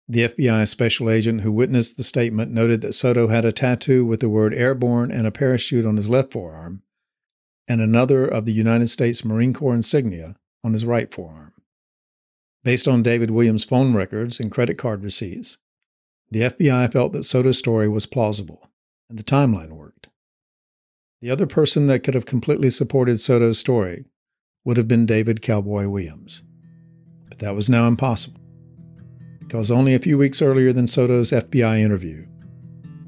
The 0.07 0.27
FBI 0.27 0.67
special 0.67 1.09
agent 1.09 1.41
who 1.41 1.51
witnessed 1.51 1.97
the 1.97 2.03
statement 2.03 2.51
noted 2.51 2.81
that 2.81 2.93
Soto 2.93 3.27
had 3.27 3.45
a 3.45 3.51
tattoo 3.51 4.05
with 4.05 4.19
the 4.19 4.29
word 4.29 4.53
airborne 4.53 5.11
and 5.11 5.25
a 5.25 5.31
parachute 5.31 5.85
on 5.85 5.95
his 5.95 6.09
left 6.09 6.33
forearm, 6.33 6.81
and 7.67 7.79
another 7.79 8.25
of 8.25 8.45
the 8.45 8.53
United 8.53 8.89
States 8.89 9.23
Marine 9.23 9.53
Corps 9.53 9.75
insignia 9.75 10.35
on 10.63 10.73
his 10.73 10.85
right 10.85 11.13
forearm. 11.13 11.53
Based 12.63 12.87
on 12.87 13.03
David 13.03 13.31
Williams' 13.31 13.63
phone 13.63 13.93
records 13.93 14.39
and 14.39 14.51
credit 14.51 14.77
card 14.77 15.03
receipts, 15.03 15.57
the 16.29 16.41
FBI 16.41 16.91
felt 16.91 17.13
that 17.13 17.25
Soto's 17.25 17.57
story 17.57 17.89
was 17.89 18.05
plausible 18.05 18.69
and 19.09 19.17
the 19.17 19.23
timeline 19.23 19.71
worked. 19.71 20.07
The 21.21 21.29
other 21.29 21.47
person 21.47 21.87
that 21.87 22.03
could 22.03 22.13
have 22.13 22.25
completely 22.25 22.69
supported 22.69 23.19
Soto's 23.19 23.59
story 23.59 24.05
would 24.63 24.77
have 24.77 24.87
been 24.87 25.05
David 25.05 25.41
Cowboy 25.41 25.87
Williams. 25.87 26.43
But 27.29 27.39
that 27.39 27.55
was 27.55 27.69
now 27.69 27.87
impossible, 27.87 28.41
because 29.39 29.71
only 29.71 29.95
a 29.95 29.99
few 29.99 30.17
weeks 30.17 30.41
earlier 30.41 30.71
than 30.71 30.87
Soto's 30.87 31.31
FBI 31.31 31.79
interview, 31.79 32.27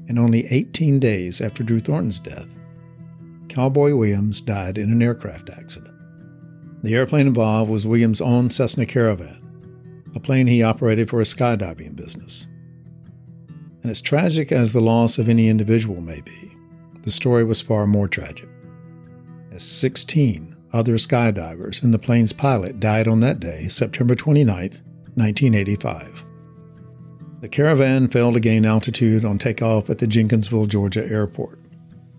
and 0.08 0.18
only 0.18 0.46
18 0.46 0.98
days 0.98 1.40
after 1.40 1.62
Drew 1.62 1.80
Thornton's 1.80 2.18
death, 2.18 2.56
Cowboy 3.48 3.94
Williams 3.94 4.40
died 4.40 4.78
in 4.78 4.90
an 4.90 5.02
aircraft 5.02 5.50
accident. 5.50 5.94
The 6.82 6.94
airplane 6.94 7.28
involved 7.28 7.70
was 7.70 7.86
Williams' 7.86 8.20
own 8.20 8.50
Cessna 8.50 8.84
Caravan, 8.84 9.40
a 10.14 10.20
plane 10.20 10.46
he 10.46 10.62
operated 10.62 11.08
for 11.08 11.20
a 11.20 11.24
skydiving 11.24 11.96
business. 11.96 12.48
And 13.82 13.90
as 13.90 14.00
tragic 14.00 14.50
as 14.50 14.72
the 14.72 14.80
loss 14.80 15.18
of 15.18 15.28
any 15.28 15.48
individual 15.48 16.00
may 16.00 16.20
be, 16.20 16.56
the 17.02 17.10
story 17.10 17.44
was 17.44 17.60
far 17.60 17.86
more 17.86 18.08
tragic. 18.08 18.48
As 19.52 19.62
16 19.62 20.53
other 20.74 20.94
skydivers 20.94 21.82
and 21.82 21.94
the 21.94 21.98
plane's 21.98 22.32
pilot 22.32 22.80
died 22.80 23.08
on 23.08 23.20
that 23.20 23.40
day, 23.40 23.68
September 23.68 24.14
29, 24.14 24.56
1985. 25.14 26.24
The 27.40 27.48
caravan 27.48 28.08
failed 28.08 28.34
to 28.34 28.40
gain 28.40 28.66
altitude 28.66 29.24
on 29.24 29.38
takeoff 29.38 29.88
at 29.88 29.98
the 29.98 30.06
Jenkinsburg, 30.06 30.68
Georgia 30.68 31.06
airport, 31.06 31.60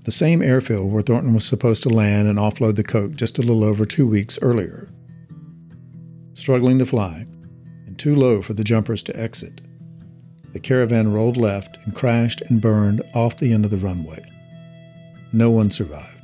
the 0.04 0.12
same 0.12 0.42
airfield 0.42 0.92
where 0.92 1.02
Thornton 1.02 1.34
was 1.34 1.44
supposed 1.44 1.84
to 1.84 1.90
land 1.90 2.28
and 2.28 2.40
offload 2.40 2.76
the 2.76 2.84
coke 2.84 3.16
just 3.16 3.38
a 3.38 3.42
little 3.42 3.64
over 3.64 3.86
two 3.86 4.08
weeks 4.08 4.40
earlier. 4.42 4.90
Struggling 6.34 6.80
to 6.80 6.86
fly, 6.86 7.26
and 7.86 8.00
too 8.00 8.16
low 8.16 8.42
for 8.42 8.54
the 8.54 8.64
jumpers 8.64 9.04
to 9.04 9.20
exit, 9.20 9.62
the 10.54 10.60
caravan 10.60 11.12
rolled 11.12 11.36
left 11.36 11.78
and 11.84 11.94
crashed 11.94 12.42
and 12.42 12.62
burned 12.62 13.02
off 13.14 13.36
the 13.36 13.52
end 13.52 13.66
of 13.66 13.72
the 13.72 13.78
runway. 13.78 14.24
No 15.34 15.52
one 15.52 15.70
survived. 15.70 16.15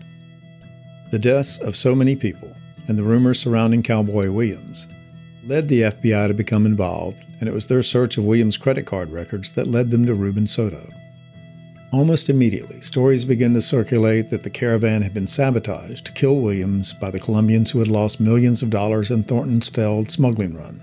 The 1.12 1.20
deaths 1.20 1.58
of 1.58 1.76
so 1.76 1.94
many 1.94 2.16
people 2.16 2.56
and 2.88 2.98
the 2.98 3.04
rumors 3.04 3.38
surrounding 3.38 3.84
Cowboy 3.84 4.32
Williams 4.32 4.88
led 5.44 5.68
the 5.68 5.82
FBI 5.82 6.30
to 6.30 6.34
become 6.34 6.66
involved, 6.66 7.18
and 7.42 7.50
it 7.50 7.54
was 7.54 7.68
their 7.68 7.84
search 7.84 8.18
of 8.18 8.24
Williams' 8.24 8.56
credit 8.56 8.86
card 8.86 9.12
records 9.12 9.52
that 9.52 9.68
led 9.68 9.92
them 9.92 10.06
to 10.06 10.14
Ruben 10.14 10.48
Soto. 10.48 10.90
Almost 11.92 12.30
immediately, 12.30 12.80
stories 12.80 13.26
began 13.26 13.54
to 13.56 13.62
circulate 13.62 14.30
that 14.30 14.44
the 14.44 14.50
caravan 14.50 15.02
had 15.02 15.14
been 15.14 15.28
sabotaged 15.28 16.06
to 16.06 16.14
kill 16.14 16.40
Williams 16.40 16.94
by 16.94 17.12
the 17.12 17.20
Colombians 17.20 17.72
who 17.72 17.80
had 17.80 17.90
lost 17.90 18.22
millions 18.22 18.64
of 18.64 18.70
dollars 18.70 19.12
in 19.12 19.26
Thornton's 19.26 19.68
failed 19.68 20.10
smuggling 20.10 20.56
run. 20.56 20.82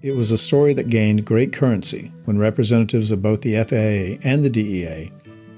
It 0.00 0.12
was 0.12 0.30
a 0.30 0.38
story 0.38 0.72
that 0.72 0.88
gained 0.88 1.26
great 1.26 1.52
currency 1.52 2.10
when 2.24 2.38
representatives 2.38 3.10
of 3.10 3.20
both 3.20 3.42
the 3.42 3.62
FAA 3.62 4.26
and 4.26 4.42
the 4.42 4.48
DEA 4.48 5.12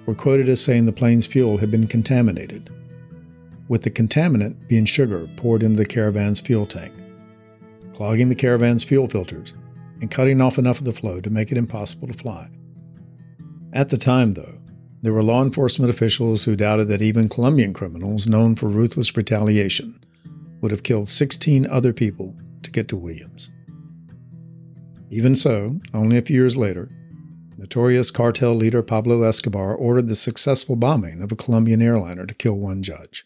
were 0.06 0.16
quoted 0.16 0.48
as 0.48 0.60
saying 0.60 0.86
the 0.86 0.92
plane's 0.92 1.26
fuel 1.26 1.58
had 1.58 1.70
been 1.70 1.86
contaminated, 1.86 2.68
with 3.72 3.84
the 3.84 3.90
contaminant 3.90 4.68
being 4.68 4.84
sugar 4.84 5.26
poured 5.36 5.62
into 5.62 5.78
the 5.78 5.86
caravan's 5.86 6.42
fuel 6.42 6.66
tank, 6.66 6.92
clogging 7.94 8.28
the 8.28 8.34
caravan's 8.34 8.84
fuel 8.84 9.06
filters 9.06 9.54
and 10.02 10.10
cutting 10.10 10.42
off 10.42 10.58
enough 10.58 10.78
of 10.78 10.84
the 10.84 10.92
flow 10.92 11.22
to 11.22 11.30
make 11.30 11.50
it 11.50 11.56
impossible 11.56 12.06
to 12.06 12.12
fly. 12.12 12.50
At 13.72 13.88
the 13.88 13.96
time, 13.96 14.34
though, 14.34 14.58
there 15.00 15.14
were 15.14 15.22
law 15.22 15.42
enforcement 15.42 15.88
officials 15.88 16.44
who 16.44 16.54
doubted 16.54 16.88
that 16.88 17.00
even 17.00 17.30
Colombian 17.30 17.72
criminals 17.72 18.26
known 18.26 18.56
for 18.56 18.68
ruthless 18.68 19.16
retaliation 19.16 19.98
would 20.60 20.70
have 20.70 20.82
killed 20.82 21.08
16 21.08 21.66
other 21.66 21.94
people 21.94 22.36
to 22.64 22.70
get 22.70 22.88
to 22.88 22.96
Williams. 22.98 23.50
Even 25.08 25.34
so, 25.34 25.80
only 25.94 26.18
a 26.18 26.22
few 26.22 26.36
years 26.36 26.58
later, 26.58 26.90
notorious 27.56 28.10
cartel 28.10 28.54
leader 28.54 28.82
Pablo 28.82 29.22
Escobar 29.22 29.74
ordered 29.74 30.08
the 30.08 30.14
successful 30.14 30.76
bombing 30.76 31.22
of 31.22 31.32
a 31.32 31.36
Colombian 31.36 31.80
airliner 31.80 32.26
to 32.26 32.34
kill 32.34 32.58
one 32.58 32.82
judge. 32.82 33.24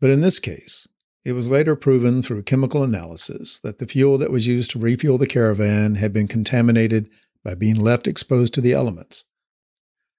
But 0.00 0.10
in 0.10 0.20
this 0.20 0.38
case, 0.38 0.86
it 1.24 1.32
was 1.32 1.50
later 1.50 1.74
proven 1.74 2.22
through 2.22 2.42
chemical 2.42 2.82
analysis 2.82 3.58
that 3.60 3.78
the 3.78 3.86
fuel 3.86 4.18
that 4.18 4.30
was 4.30 4.46
used 4.46 4.70
to 4.72 4.78
refuel 4.78 5.18
the 5.18 5.26
caravan 5.26 5.96
had 5.96 6.12
been 6.12 6.28
contaminated 6.28 7.08
by 7.42 7.54
being 7.54 7.76
left 7.76 8.06
exposed 8.06 8.54
to 8.54 8.60
the 8.60 8.72
elements, 8.72 9.24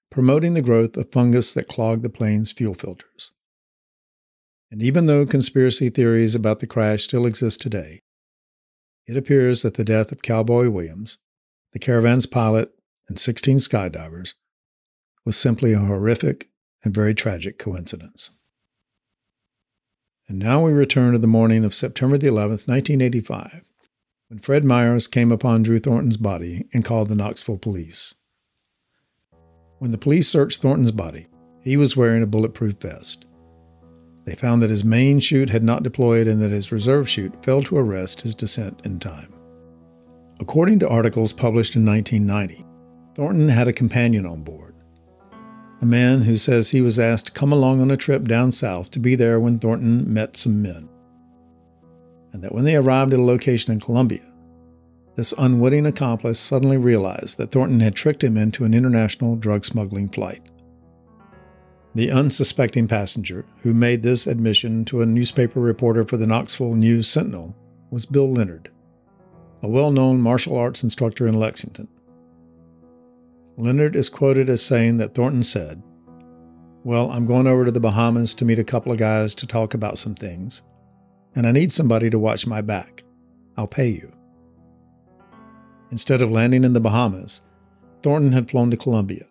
promoting 0.10 0.54
the 0.54 0.62
growth 0.62 0.98
of 0.98 1.12
fungus 1.12 1.54
that 1.54 1.68
clogged 1.68 2.04
the 2.04 2.10
plane's 2.10 2.52
fuel 2.52 2.74
filters. 2.74 3.32
And 4.70 4.82
even 4.82 5.06
though 5.06 5.26
conspiracy 5.26 5.90
theories 5.90 6.36
about 6.36 6.60
the 6.60 6.68
crash 6.68 7.04
still 7.04 7.26
exist 7.26 7.62
today, 7.62 8.02
it 9.06 9.16
appears 9.16 9.62
that 9.62 9.76
the 9.76 9.86
death 9.86 10.12
of 10.12 10.22
Cowboy 10.22 10.70
Williams, 10.70 11.20
the 11.72 11.80
caravan's 11.80 12.26
pilot, 12.26 12.72
and 13.08 13.18
16 13.18 13.58
skydivers 13.60 14.34
was 15.24 15.38
simply 15.38 15.72
a 15.72 15.80
horrific 15.80 16.50
and 16.84 16.94
very 16.94 17.14
tragic 17.14 17.58
coincidence. 17.58 18.32
And 20.30 20.40
now 20.40 20.62
we 20.62 20.74
return 20.74 21.14
to 21.14 21.20
the 21.20 21.28
morning 21.28 21.64
of 21.64 21.74
September 21.74 22.18
the 22.18 22.28
11th, 22.28 22.68
1985, 22.68 23.64
when 24.28 24.40
Fred 24.40 24.66
Myers 24.66 25.08
came 25.08 25.32
upon 25.32 25.64
Drew 25.64 25.80
Thornton's 25.80 26.18
body 26.18 26.68
and 26.74 26.84
called 26.84 27.08
the 27.08 27.16
Knoxville 27.16 27.58
police. 27.58 28.14
When 29.80 29.92
the 29.92 29.98
police 29.98 30.28
searched 30.28 30.62
Thornton's 30.62 30.92
body, 30.92 31.28
he 31.62 31.78
was 31.78 31.96
wearing 31.96 32.24
a 32.24 32.28
bulletproof 32.28 32.76
vest. 32.76 33.26
They 34.26 34.36
found 34.36 34.62
that 34.62 34.70
his 34.70 34.84
main 34.84 35.22
chute 35.22 35.50
had 35.50 35.64
not 35.64 35.84
deployed 35.84 36.28
and 36.28 36.42
that 36.42 36.52
his 36.52 36.74
reserve 36.74 37.08
chute 37.08 37.42
failed 37.46 37.68
to 37.68 37.78
arrest 37.78 38.22
his 38.22 38.36
descent 38.36 38.82
in 38.84 39.00
time. 39.00 39.34
According 40.42 40.80
to 40.80 40.90
articles 40.90 41.32
published 41.32 41.78
in 41.78 41.86
1990, 41.86 42.66
Thornton 43.16 43.48
had 43.48 43.70
a 43.70 43.74
companion 43.74 44.26
on 44.26 44.44
board, 44.44 44.76
a 45.82 45.86
man 45.86 46.22
who 46.22 46.38
says 46.38 46.70
he 46.70 46.82
was 46.82 46.98
asked 46.98 47.28
to 47.28 47.32
come 47.32 47.52
along 47.52 47.82
on 47.82 47.92
a 47.92 47.98
trip 47.98 48.24
down 48.24 48.52
south 48.52 48.90
to 48.92 49.00
be 49.00 49.16
there 49.16 49.40
when 49.40 49.60
Thornton 49.60 50.12
met 50.12 50.36
some 50.36 50.62
men. 50.62 50.90
And 52.34 52.44
that 52.44 52.54
when 52.54 52.66
they 52.66 52.76
arrived 52.76 53.14
at 53.14 53.20
a 53.20 53.24
location 53.24 53.72
in 53.72 53.80
Colombia, 53.80 54.22
this 55.16 55.34
unwitting 55.38 55.86
accomplice 55.86 56.40
suddenly 56.40 56.78
realized 56.78 57.38
that 57.38 57.52
Thornton 57.52 57.80
had 57.80 57.96
tricked 57.96 58.24
him 58.24 58.38
into 58.38 58.64
an 58.64 58.74
international 58.74 59.36
drug 59.36 59.66
smuggling 59.66 60.10
flight. 60.10 60.44
The 61.96 62.12
unsuspecting 62.12 62.88
passenger 62.88 63.46
who 63.62 63.74
made 63.74 64.04
this 64.04 64.28
admission 64.28 64.86
to 64.86 65.02
a 65.02 65.08
newspaper 65.08 65.60
reporter 65.60 66.06
for 66.06 66.18
the 66.18 66.28
Knoxville 66.28 66.76
News 66.76 67.08
Sentinel 67.08 67.56
was 67.90 68.06
Bill 68.06 68.32
Leonard, 68.32 68.70
a 69.64 69.68
well 69.68 69.92
known 69.92 70.22
martial 70.22 70.56
arts 70.56 70.84
instructor 70.84 71.28
in 71.28 71.40
Lexington. 71.40 71.88
Leonard 73.58 73.96
is 73.96 74.08
quoted 74.10 74.50
as 74.50 74.62
saying 74.62 74.98
that 74.98 75.14
Thornton 75.14 75.44
said, 75.44 75.82
Well, 76.84 77.12
I'm 77.12 77.26
going 77.26 77.48
over 77.48 77.66
to 77.66 77.72
the 77.72 77.80
Bahamas 77.80 78.34
to 78.36 78.46
meet 78.46 78.60
a 78.60 78.64
couple 78.64 78.92
of 78.92 78.98
guys 78.98 79.36
to 79.36 79.48
talk 79.48 79.74
about 79.74 79.98
some 79.98 80.16
things, 80.16 80.62
and 81.36 81.46
I 81.46 81.52
need 81.52 81.72
somebody 81.72 82.10
to 82.10 82.20
watch 82.20 82.48
my 82.48 82.62
back. 82.62 83.04
I'll 83.58 83.68
pay 83.68 83.90
you. 83.90 84.14
Instead 85.92 86.22
of 86.22 86.32
landing 86.32 86.64
in 86.64 86.74
the 86.74 86.80
Bahamas, 86.80 87.42
Thornton 88.04 88.32
had 88.32 88.50
flown 88.50 88.70
to 88.72 88.78
Colombia 88.78 89.26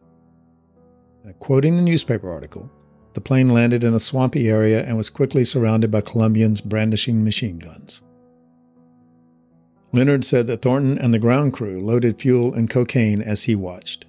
quoting 1.35 1.77
the 1.77 1.83
newspaper 1.83 2.31
article, 2.31 2.71
the 3.15 3.21
plane 3.21 3.49
landed 3.49 3.83
in 3.83 3.95
a 3.95 4.01
swampy 4.01 4.49
area 4.49 4.85
and 4.85 4.97
was 4.97 5.11
quickly 5.11 5.45
surrounded 5.45 5.91
by 5.91 6.01
Colombians 6.01 6.61
brandishing 6.61 7.25
machine 7.25 7.59
guns. 7.59 8.03
Leonard 9.93 10.25
said 10.25 10.47
that 10.47 10.63
Thornton 10.63 10.99
and 10.99 11.15
the 11.15 11.19
ground 11.19 11.53
crew 11.53 11.81
loaded 11.81 12.21
fuel 12.21 12.53
and 12.53 12.69
cocaine 12.69 13.23
as 13.23 13.45
he 13.45 13.55
watched. 13.55 14.05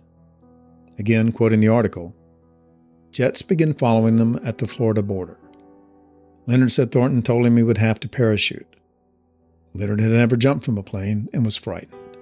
Again, 0.97 1.31
quoting 1.31 1.59
the 1.59 1.67
article, 1.67 2.15
jets 3.11 3.41
began 3.41 3.73
following 3.73 4.17
them 4.17 4.39
at 4.43 4.57
the 4.57 4.67
Florida 4.67 5.03
border. 5.03 5.37
Leonard 6.47 6.71
said 6.71 6.91
Thornton 6.91 7.21
told 7.21 7.45
him 7.45 7.57
he 7.57 7.63
would 7.63 7.77
have 7.77 7.99
to 7.99 8.07
parachute. 8.07 8.75
Leonard 9.73 10.01
had 10.01 10.11
never 10.11 10.37
jumped 10.37 10.65
from 10.65 10.77
a 10.77 10.83
plane 10.83 11.29
and 11.33 11.45
was 11.45 11.57
frightened. 11.57 12.17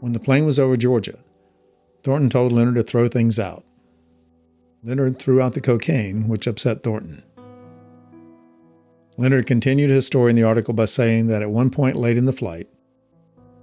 When 0.00 0.12
the 0.12 0.20
plane 0.20 0.44
was 0.44 0.60
over 0.60 0.76
Georgia, 0.76 1.18
Thornton 2.02 2.30
told 2.30 2.52
Leonard 2.52 2.74
to 2.76 2.82
throw 2.82 3.08
things 3.08 3.38
out. 3.38 3.64
Leonard 4.84 5.18
threw 5.18 5.40
out 5.40 5.54
the 5.54 5.60
cocaine, 5.60 6.28
which 6.28 6.46
upset 6.46 6.82
Thornton. 6.82 7.22
Leonard 9.16 9.46
continued 9.46 9.90
his 9.90 10.06
story 10.06 10.30
in 10.30 10.36
the 10.36 10.42
article 10.42 10.74
by 10.74 10.84
saying 10.86 11.28
that 11.28 11.42
at 11.42 11.50
one 11.50 11.70
point 11.70 11.96
late 11.96 12.16
in 12.16 12.24
the 12.24 12.32
flight, 12.32 12.68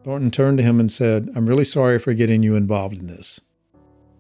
Thornton 0.03 0.31
turned 0.31 0.57
to 0.57 0.63
him 0.63 0.79
and 0.79 0.91
said, 0.91 1.29
I'm 1.35 1.47
really 1.47 1.65
sorry 1.65 1.99
for 1.99 2.13
getting 2.13 2.41
you 2.43 2.55
involved 2.55 2.97
in 2.97 3.07
this. 3.07 3.41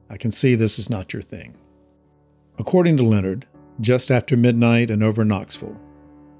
I 0.09 0.17
can 0.17 0.31
see 0.31 0.55
this 0.55 0.79
is 0.79 0.89
not 0.89 1.13
your 1.13 1.21
thing. 1.21 1.55
According 2.57 2.97
to 2.97 3.03
Leonard, 3.03 3.45
just 3.79 4.11
after 4.11 4.35
midnight 4.35 4.89
and 4.89 5.03
over 5.03 5.23
Knoxville, 5.23 5.79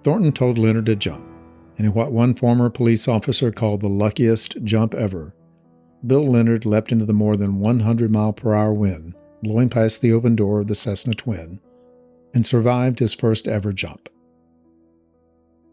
Thornton 0.04 0.32
told 0.32 0.58
Leonard 0.58 0.88
to 0.88 0.96
jump, 0.96 1.26
and 1.78 1.88
in 1.88 1.94
what 1.94 2.12
one 2.12 2.34
former 2.34 2.70
police 2.70 3.08
officer 3.08 3.52
called 3.52 3.82
the 3.82 3.88
luckiest 3.88 4.64
jump 4.64 4.94
ever, 4.94 5.34
Bill 6.06 6.30
Leonard 6.30 6.66
leapt 6.66 6.92
into 6.92 7.06
the 7.06 7.14
more 7.14 7.36
than 7.36 7.60
100 7.60 8.12
mile 8.12 8.34
per 8.34 8.54
hour 8.54 8.74
wind, 8.74 9.14
blowing 9.44 9.70
past 9.70 10.02
the 10.02 10.14
open 10.14 10.36
door 10.36 10.60
of 10.60 10.68
the 10.68 10.76
Cessna 10.76 11.14
Twin, 11.14 11.60
and 12.34 12.46
survived 12.46 13.00
his 13.00 13.14
first 13.14 13.48
ever 13.48 13.74
jump. 13.74 14.10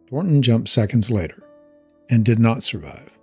Thornton 0.08 0.42
jumped 0.42 0.68
seconds 0.68 1.10
later 1.10 1.42
and 2.08 2.24
did 2.24 2.38
not 2.38 2.62
survive. 2.62 3.15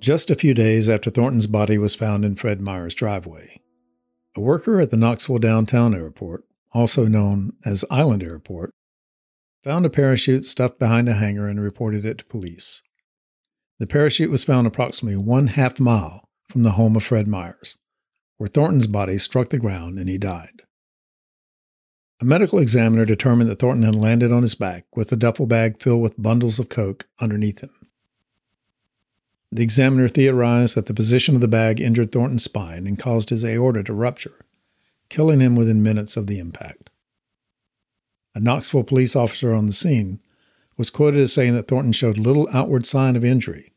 Just 0.00 0.30
a 0.30 0.34
few 0.34 0.54
days 0.54 0.88
after 0.88 1.10
Thornton's 1.10 1.46
body 1.46 1.76
was 1.76 1.94
found 1.94 2.24
in 2.24 2.34
Fred 2.34 2.58
Myers' 2.58 2.94
driveway, 2.94 3.60
a 4.34 4.40
worker 4.40 4.80
at 4.80 4.90
the 4.90 4.96
Knoxville 4.96 5.38
Downtown 5.38 5.94
Airport, 5.94 6.44
also 6.72 7.06
known 7.06 7.52
as 7.66 7.84
Island 7.90 8.22
Airport, 8.22 8.72
found 9.62 9.84
a 9.84 9.90
parachute 9.90 10.46
stuffed 10.46 10.78
behind 10.78 11.06
a 11.10 11.14
hangar 11.14 11.46
and 11.46 11.60
reported 11.60 12.06
it 12.06 12.16
to 12.16 12.24
police. 12.24 12.82
The 13.78 13.86
parachute 13.86 14.30
was 14.30 14.42
found 14.42 14.66
approximately 14.66 15.18
one 15.18 15.48
half 15.48 15.78
mile 15.78 16.30
from 16.46 16.62
the 16.62 16.72
home 16.72 16.96
of 16.96 17.02
Fred 17.02 17.28
Myers, 17.28 17.76
where 18.38 18.48
Thornton's 18.48 18.86
body 18.86 19.18
struck 19.18 19.50
the 19.50 19.58
ground 19.58 19.98
and 19.98 20.08
he 20.08 20.16
died. 20.16 20.62
A 22.22 22.24
medical 22.24 22.58
examiner 22.58 23.04
determined 23.04 23.50
that 23.50 23.58
Thornton 23.58 23.84
had 23.84 23.94
landed 23.94 24.32
on 24.32 24.42
his 24.42 24.54
back 24.54 24.86
with 24.96 25.12
a 25.12 25.16
duffel 25.16 25.46
bag 25.46 25.78
filled 25.78 26.00
with 26.00 26.20
bundles 26.20 26.58
of 26.58 26.70
coke 26.70 27.06
underneath 27.20 27.60
him. 27.60 27.79
The 29.52 29.62
examiner 29.62 30.06
theorized 30.06 30.76
that 30.76 30.86
the 30.86 30.94
position 30.94 31.34
of 31.34 31.40
the 31.40 31.48
bag 31.48 31.80
injured 31.80 32.12
Thornton's 32.12 32.44
spine 32.44 32.86
and 32.86 32.98
caused 32.98 33.30
his 33.30 33.44
aorta 33.44 33.82
to 33.84 33.92
rupture, 33.92 34.44
killing 35.08 35.40
him 35.40 35.56
within 35.56 35.82
minutes 35.82 36.16
of 36.16 36.28
the 36.28 36.38
impact. 36.38 36.88
A 38.34 38.40
Knoxville 38.40 38.84
police 38.84 39.16
officer 39.16 39.52
on 39.52 39.66
the 39.66 39.72
scene 39.72 40.20
was 40.76 40.88
quoted 40.88 41.20
as 41.20 41.32
saying 41.32 41.54
that 41.54 41.66
Thornton 41.66 41.92
showed 41.92 42.16
little 42.16 42.48
outward 42.52 42.86
sign 42.86 43.16
of 43.16 43.24
injury, 43.24 43.72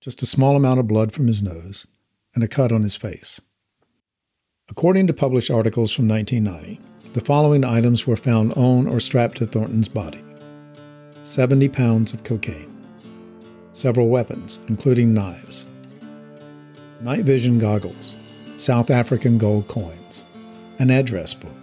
just 0.00 0.22
a 0.22 0.26
small 0.26 0.54
amount 0.54 0.78
of 0.78 0.86
blood 0.86 1.12
from 1.12 1.26
his 1.26 1.42
nose 1.42 1.86
and 2.34 2.44
a 2.44 2.48
cut 2.48 2.70
on 2.70 2.82
his 2.82 2.94
face. 2.94 3.40
According 4.70 5.08
to 5.08 5.12
published 5.12 5.50
articles 5.50 5.92
from 5.92 6.06
1990, 6.06 6.80
the 7.12 7.20
following 7.20 7.64
items 7.64 8.06
were 8.06 8.16
found 8.16 8.52
on 8.52 8.86
or 8.86 9.00
strapped 9.00 9.38
to 9.38 9.46
Thornton's 9.46 9.88
body 9.88 10.22
70 11.24 11.68
pounds 11.68 12.12
of 12.12 12.22
cocaine, 12.22 12.77
several 13.78 14.08
weapons, 14.08 14.58
including 14.66 15.14
knives, 15.14 15.68
night 17.00 17.24
vision 17.24 17.58
goggles, 17.58 18.16
South 18.56 18.90
African 18.90 19.38
gold 19.38 19.68
coins, 19.68 20.24
an 20.80 20.90
address 20.90 21.32
book, 21.32 21.54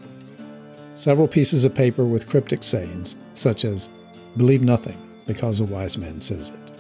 several 0.93 1.27
pieces 1.27 1.65
of 1.65 1.75
paper 1.75 2.05
with 2.05 2.29
cryptic 2.29 2.63
sayings, 2.63 3.17
such 3.33 3.65
as, 3.65 3.89
Believe 4.37 4.61
nothing, 4.61 4.97
because 5.27 5.59
a 5.59 5.65
wise 5.65 5.97
man 5.97 6.21
says 6.21 6.51
it. 6.51 6.71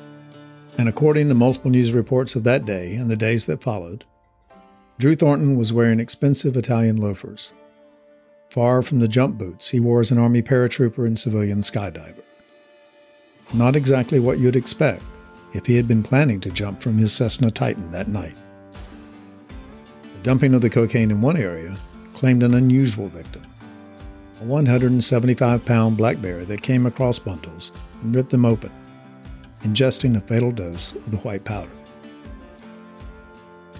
And 0.77 0.87
according 0.87 1.27
to 1.27 1.33
multiple 1.33 1.71
news 1.71 1.91
reports 1.91 2.35
of 2.35 2.45
that 2.45 2.63
day 2.63 2.95
and 2.95 3.11
the 3.11 3.17
days 3.17 3.45
that 3.47 3.61
followed, 3.61 4.05
Drew 4.99 5.17
Thornton 5.17 5.57
was 5.57 5.73
wearing 5.73 5.99
expensive 5.99 6.55
Italian 6.55 6.95
loafers. 6.95 7.51
Far 8.49 8.81
from 8.81 9.01
the 9.01 9.09
jump 9.09 9.37
boots 9.37 9.71
he 9.71 9.81
wore 9.81 9.99
as 9.99 10.11
an 10.11 10.17
Army 10.17 10.41
paratrooper 10.41 11.05
and 11.05 11.19
civilian 11.19 11.59
skydiver. 11.59 12.23
Not 13.53 13.75
exactly 13.75 14.19
what 14.19 14.39
you'd 14.39 14.55
expect 14.55 15.03
if 15.55 15.65
he 15.65 15.75
had 15.75 15.87
been 15.87 16.03
planning 16.03 16.39
to 16.41 16.51
jump 16.51 16.81
from 16.81 16.97
his 16.97 17.13
Cessna 17.13 17.49
Titan 17.49 17.91
that 17.91 18.09
night. 18.09 18.35
The 20.03 20.23
dumping 20.23 20.53
of 20.53 20.61
the 20.61 20.69
cocaine 20.69 21.11
in 21.11 21.21
one 21.21 21.37
area 21.37 21.77
claimed 22.13 22.43
an 22.43 22.53
unusual 22.53 23.07
victim 23.07 23.43
a 24.41 24.43
175 24.43 25.63
pound 25.63 25.95
black 25.95 26.21
bear 26.21 26.43
that 26.43 26.61
came 26.61 26.85
across 26.85 27.19
bundles 27.19 27.71
and 28.01 28.13
ripped 28.13 28.31
them 28.31 28.43
open, 28.43 28.71
ingesting 29.61 30.17
a 30.17 30.21
fatal 30.21 30.51
dose 30.51 30.91
of 30.93 31.11
the 31.11 31.17
white 31.19 31.45
powder. 31.45 31.71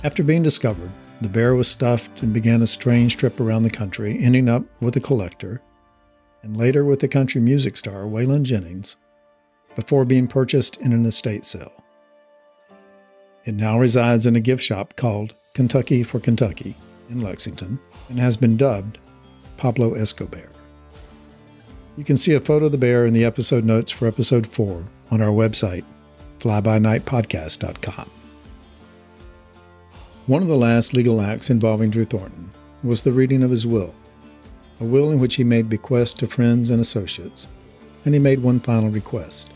After 0.05 0.23
being 0.23 0.43
discovered, 0.43 0.91
the 1.19 1.27
bear 1.27 1.55
was 1.55 1.67
stuffed 1.67 2.21
and 2.21 2.33
began 2.33 2.61
a 2.61 2.67
strange 2.67 3.17
trip 3.17 3.41
around 3.41 3.63
the 3.63 3.69
country, 3.69 4.17
ending 4.21 4.47
up 4.47 4.63
with 4.79 4.95
a 4.95 5.01
collector 5.01 5.61
and 6.41 6.55
later 6.55 6.85
with 6.85 6.99
the 6.99 7.07
country 7.07 7.41
music 7.41 7.75
star 7.75 8.03
Waylon 8.03 8.43
Jennings 8.43 8.95
before 9.75 10.05
being 10.05 10.27
purchased 10.27 10.77
in 10.77 10.93
an 10.93 11.05
estate 11.05 11.45
sale. 11.45 11.71
It 13.43 13.55
now 13.55 13.77
resides 13.77 14.25
in 14.25 14.35
a 14.35 14.39
gift 14.39 14.63
shop 14.63 14.95
called 14.95 15.35
Kentucky 15.53 16.03
for 16.03 16.19
Kentucky 16.19 16.75
in 17.09 17.21
Lexington 17.21 17.79
and 18.09 18.19
has 18.19 18.37
been 18.37 18.57
dubbed 18.57 18.97
Pablo 19.57 19.93
Escobar. 19.93 20.49
You 21.97 22.03
can 22.03 22.17
see 22.17 22.33
a 22.33 22.41
photo 22.41 22.65
of 22.65 22.71
the 22.71 22.77
bear 22.77 23.05
in 23.05 23.13
the 23.13 23.23
episode 23.23 23.63
notes 23.63 23.91
for 23.91 24.07
episode 24.07 24.47
4 24.47 24.83
on 25.11 25.21
our 25.21 25.29
website, 25.29 25.85
flybynightpodcast.com. 26.39 28.09
One 30.25 30.41
of 30.41 30.47
the 30.47 30.57
last 30.57 30.93
legal 30.93 31.21
acts 31.21 31.49
involving 31.49 31.91
Drew 31.91 32.03
Thornton 32.03 32.49
was 32.83 33.03
the 33.03 33.13
reading 33.13 33.43
of 33.43 33.51
his 33.51 33.67
will, 33.67 33.93
a 34.79 34.83
will 34.83 35.11
in 35.11 35.19
which 35.19 35.35
he 35.35 35.43
made 35.43 35.69
bequests 35.69 36.15
to 36.15 36.27
friends 36.27 36.71
and 36.71 36.81
associates, 36.81 37.47
and 38.03 38.13
he 38.13 38.19
made 38.19 38.41
one 38.41 38.59
final 38.59 38.89
request. 38.89 39.49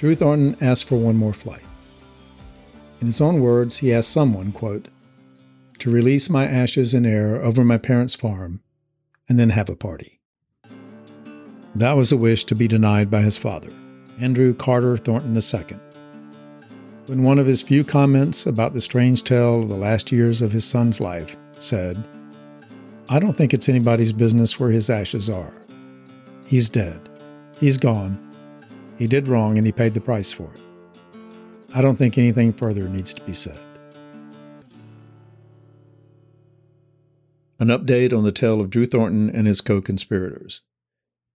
Drew 0.00 0.14
Thornton 0.14 0.56
asked 0.62 0.88
for 0.88 0.96
one 0.96 1.18
more 1.18 1.34
flight. 1.34 1.60
In 3.02 3.06
his 3.06 3.20
own 3.20 3.42
words, 3.42 3.76
he 3.76 3.92
asked 3.92 4.10
someone, 4.10 4.50
quote, 4.50 4.88
to 5.78 5.90
release 5.90 6.30
my 6.30 6.46
ashes 6.46 6.94
in 6.94 7.04
air 7.04 7.36
over 7.42 7.62
my 7.66 7.76
parents' 7.76 8.14
farm 8.14 8.62
and 9.28 9.38
then 9.38 9.50
have 9.50 9.68
a 9.68 9.76
party. 9.76 10.18
That 11.74 11.98
was 11.98 12.12
a 12.12 12.16
wish 12.16 12.44
to 12.44 12.54
be 12.54 12.66
denied 12.66 13.10
by 13.10 13.20
his 13.20 13.36
father, 13.36 13.70
Andrew 14.18 14.54
Carter 14.54 14.96
Thornton 14.96 15.36
II. 15.36 15.78
When 17.04 17.22
one 17.22 17.38
of 17.38 17.46
his 17.46 17.60
few 17.60 17.84
comments 17.84 18.46
about 18.46 18.72
the 18.72 18.80
strange 18.80 19.22
tale 19.22 19.60
of 19.60 19.68
the 19.68 19.76
last 19.76 20.10
years 20.10 20.40
of 20.40 20.50
his 20.50 20.64
son's 20.64 20.98
life 20.98 21.36
said, 21.58 22.02
I 23.10 23.18
don't 23.18 23.36
think 23.36 23.52
it's 23.52 23.68
anybody's 23.68 24.12
business 24.12 24.58
where 24.58 24.70
his 24.70 24.88
ashes 24.88 25.28
are. 25.28 25.52
He's 26.46 26.70
dead. 26.70 27.06
He's 27.58 27.76
gone. 27.76 28.29
He 29.00 29.06
did 29.06 29.28
wrong 29.28 29.56
and 29.56 29.66
he 29.66 29.72
paid 29.72 29.94
the 29.94 30.00
price 30.02 30.30
for 30.30 30.52
it. 30.54 30.60
I 31.72 31.80
don't 31.80 31.96
think 31.96 32.18
anything 32.18 32.52
further 32.52 32.86
needs 32.86 33.14
to 33.14 33.22
be 33.22 33.32
said. 33.32 33.58
An 37.58 37.68
update 37.68 38.12
on 38.12 38.24
the 38.24 38.30
tale 38.30 38.60
of 38.60 38.68
Drew 38.68 38.84
Thornton 38.84 39.30
and 39.30 39.46
his 39.46 39.62
co 39.62 39.80
conspirators. 39.80 40.60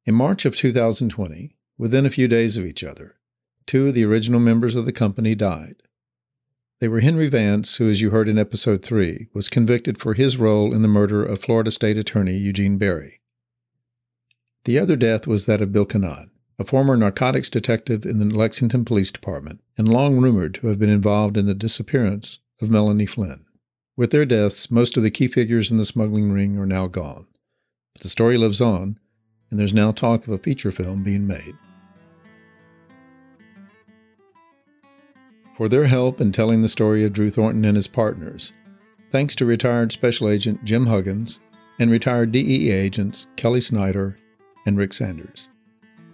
In 0.05 0.13
March 0.13 0.45
of 0.45 0.55
2020, 0.55 1.55
within 1.75 2.05
a 2.05 2.11
few 2.11 2.27
days 2.27 2.55
of 2.55 2.67
each 2.67 2.83
other, 2.83 3.15
two 3.65 3.87
of 3.87 3.95
the 3.95 4.05
original 4.05 4.39
members 4.39 4.75
of 4.75 4.85
the 4.85 4.91
company 4.91 5.33
died. 5.33 5.77
They 6.79 6.87
were 6.87 6.99
Henry 6.99 7.29
Vance, 7.29 7.77
who, 7.77 7.89
as 7.89 7.99
you 7.99 8.11
heard 8.11 8.29
in 8.29 8.37
episode 8.37 8.83
3, 8.83 9.29
was 9.33 9.49
convicted 9.49 9.97
for 9.97 10.13
his 10.13 10.37
role 10.37 10.71
in 10.71 10.83
the 10.83 10.87
murder 10.87 11.23
of 11.23 11.41
Florida 11.41 11.71
State 11.71 11.97
Attorney 11.97 12.37
Eugene 12.37 12.77
Berry. 12.77 13.21
The 14.65 14.77
other 14.77 14.95
death 14.95 15.25
was 15.25 15.47
that 15.47 15.61
of 15.63 15.71
Bill 15.71 15.85
Canan, 15.85 16.29
a 16.57 16.63
former 16.63 16.95
narcotics 16.95 17.49
detective 17.49 18.05
in 18.05 18.19
the 18.19 18.25
Lexington 18.25 18.85
Police 18.85 19.11
Department 19.11 19.61
and 19.77 19.87
long 19.87 20.17
rumored 20.19 20.55
to 20.55 20.67
have 20.67 20.79
been 20.79 20.89
involved 20.89 21.37
in 21.37 21.45
the 21.45 21.53
disappearance 21.53 22.39
of 22.61 22.69
Melanie 22.69 23.05
Flynn. 23.05 23.45
With 23.97 24.11
their 24.11 24.25
deaths, 24.25 24.71
most 24.71 24.97
of 24.97 25.03
the 25.03 25.11
key 25.11 25.27
figures 25.27 25.71
in 25.71 25.77
the 25.77 25.85
smuggling 25.85 26.31
ring 26.31 26.57
are 26.57 26.65
now 26.65 26.87
gone. 26.87 27.27
But 27.93 28.03
the 28.03 28.09
story 28.09 28.37
lives 28.37 28.61
on, 28.61 28.99
and 29.49 29.59
there's 29.59 29.73
now 29.73 29.91
talk 29.91 30.27
of 30.27 30.33
a 30.33 30.37
feature 30.37 30.71
film 30.71 31.03
being 31.03 31.27
made. 31.27 31.55
For 35.57 35.69
their 35.69 35.85
help 35.85 36.19
in 36.19 36.33
telling 36.33 36.61
the 36.61 36.67
story 36.67 37.05
of 37.05 37.13
Drew 37.13 37.29
Thornton 37.29 37.63
and 37.63 37.77
his 37.77 37.87
partners, 37.87 38.51
thanks 39.11 39.35
to 39.35 39.45
retired 39.45 39.93
Special 39.93 40.27
Agent 40.27 40.65
Jim 40.65 40.87
Huggins 40.87 41.39
and 41.79 41.89
retired 41.89 42.33
DEA 42.33 42.71
agents 42.71 43.27
Kelly 43.37 43.61
Snyder 43.61 44.17
and 44.65 44.77
Rick 44.77 44.91
Sanders. 44.91 45.47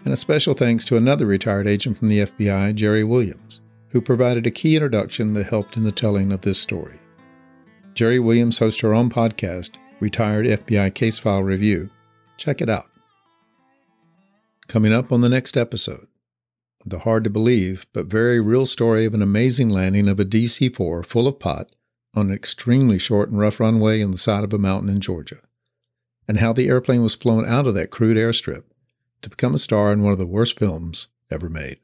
And 0.03 0.13
a 0.13 0.17
special 0.17 0.53
thanks 0.53 0.83
to 0.85 0.97
another 0.97 1.25
retired 1.27 1.67
agent 1.67 1.97
from 1.97 2.09
the 2.09 2.19
FBI, 2.19 2.73
Jerry 2.73 3.03
Williams, 3.03 3.61
who 3.89 4.01
provided 4.01 4.47
a 4.47 4.51
key 4.51 4.75
introduction 4.75 5.33
that 5.33 5.45
helped 5.45 5.77
in 5.77 5.83
the 5.83 5.91
telling 5.91 6.31
of 6.31 6.41
this 6.41 6.59
story. 6.59 6.99
Jerry 7.93 8.19
Williams 8.19 8.57
hosts 8.57 8.81
her 8.81 8.93
own 8.93 9.09
podcast, 9.09 9.71
Retired 9.99 10.47
FBI 10.47 10.93
Case 10.95 11.19
File 11.19 11.43
Review. 11.43 11.91
Check 12.37 12.61
it 12.61 12.69
out. 12.69 12.87
Coming 14.67 14.93
up 14.93 15.11
on 15.11 15.21
the 15.21 15.29
next 15.29 15.55
episode, 15.55 16.07
the 16.83 16.99
hard 16.99 17.23
to 17.25 17.29
believe 17.29 17.85
but 17.93 18.07
very 18.07 18.39
real 18.39 18.65
story 18.65 19.05
of 19.05 19.13
an 19.13 19.21
amazing 19.21 19.69
landing 19.69 20.07
of 20.07 20.19
a 20.19 20.25
DC 20.25 20.75
4 20.75 21.03
full 21.03 21.27
of 21.27 21.37
pot 21.37 21.67
on 22.15 22.29
an 22.29 22.33
extremely 22.33 22.97
short 22.97 23.29
and 23.29 23.39
rough 23.39 23.59
runway 23.59 24.01
in 24.01 24.09
the 24.09 24.17
side 24.17 24.43
of 24.43 24.53
a 24.53 24.57
mountain 24.57 24.89
in 24.89 24.99
Georgia, 24.99 25.41
and 26.27 26.39
how 26.39 26.51
the 26.51 26.67
airplane 26.67 27.03
was 27.03 27.13
flown 27.13 27.45
out 27.45 27.67
of 27.67 27.75
that 27.75 27.91
crude 27.91 28.17
airstrip 28.17 28.63
to 29.21 29.29
become 29.29 29.53
a 29.53 29.59
star 29.59 29.91
in 29.91 30.03
one 30.03 30.13
of 30.13 30.19
the 30.19 30.25
worst 30.25 30.57
films 30.57 31.07
ever 31.29 31.49
made. 31.49 31.79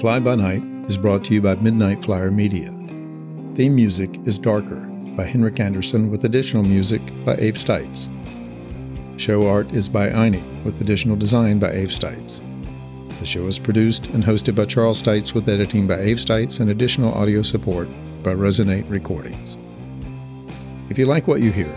Fly 0.00 0.18
By 0.18 0.34
Night 0.34 0.62
is 0.88 0.96
brought 0.96 1.24
to 1.26 1.34
you 1.34 1.42
by 1.42 1.56
Midnight 1.56 2.02
Flyer 2.02 2.30
Media. 2.30 2.74
Theme 3.54 3.74
music 3.74 4.18
is 4.24 4.38
Darker 4.38 4.80
by 5.14 5.26
Henrik 5.26 5.60
Anderson 5.60 6.10
with 6.10 6.24
additional 6.24 6.62
music 6.62 7.02
by 7.26 7.34
Abe 7.34 7.56
Stites. 7.56 8.08
Show 9.20 9.46
art 9.46 9.70
is 9.72 9.90
by 9.90 10.08
Einie 10.08 10.64
with 10.64 10.80
additional 10.80 11.16
design 11.16 11.58
by 11.58 11.72
Abe 11.72 11.90
Stites. 11.90 12.40
The 13.20 13.26
show 13.26 13.46
is 13.46 13.58
produced 13.58 14.06
and 14.06 14.24
hosted 14.24 14.54
by 14.54 14.64
Charles 14.64 15.02
Stites 15.02 15.34
with 15.34 15.46
editing 15.46 15.86
by 15.86 16.00
Abe 16.00 16.16
Stites 16.16 16.58
and 16.58 16.70
additional 16.70 17.12
audio 17.12 17.42
support 17.42 17.86
by 18.22 18.32
Resonate 18.32 18.88
Recordings. 18.88 19.58
If 20.88 20.96
you 20.96 21.04
like 21.04 21.28
what 21.28 21.42
you 21.42 21.52
hear, 21.52 21.68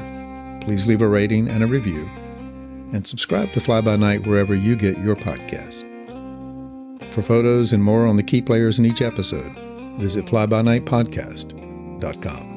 please 0.61 0.87
leave 0.87 1.01
a 1.01 1.07
rating 1.07 1.49
and 1.49 1.61
a 1.61 1.67
review, 1.67 2.09
and 2.93 3.05
subscribe 3.05 3.51
to 3.51 3.59
Fly 3.59 3.81
By 3.81 3.97
Night 3.97 4.25
wherever 4.25 4.55
you 4.55 4.77
get 4.77 4.97
your 4.99 5.17
podcast. 5.17 5.83
For 7.13 7.21
photos 7.21 7.73
and 7.73 7.83
more 7.83 8.07
on 8.07 8.15
the 8.15 8.23
key 8.23 8.41
players 8.41 8.79
in 8.79 8.85
each 8.85 9.01
episode, 9.01 9.51
visit 9.99 10.25
flybynightpodcast.com. 10.25 12.52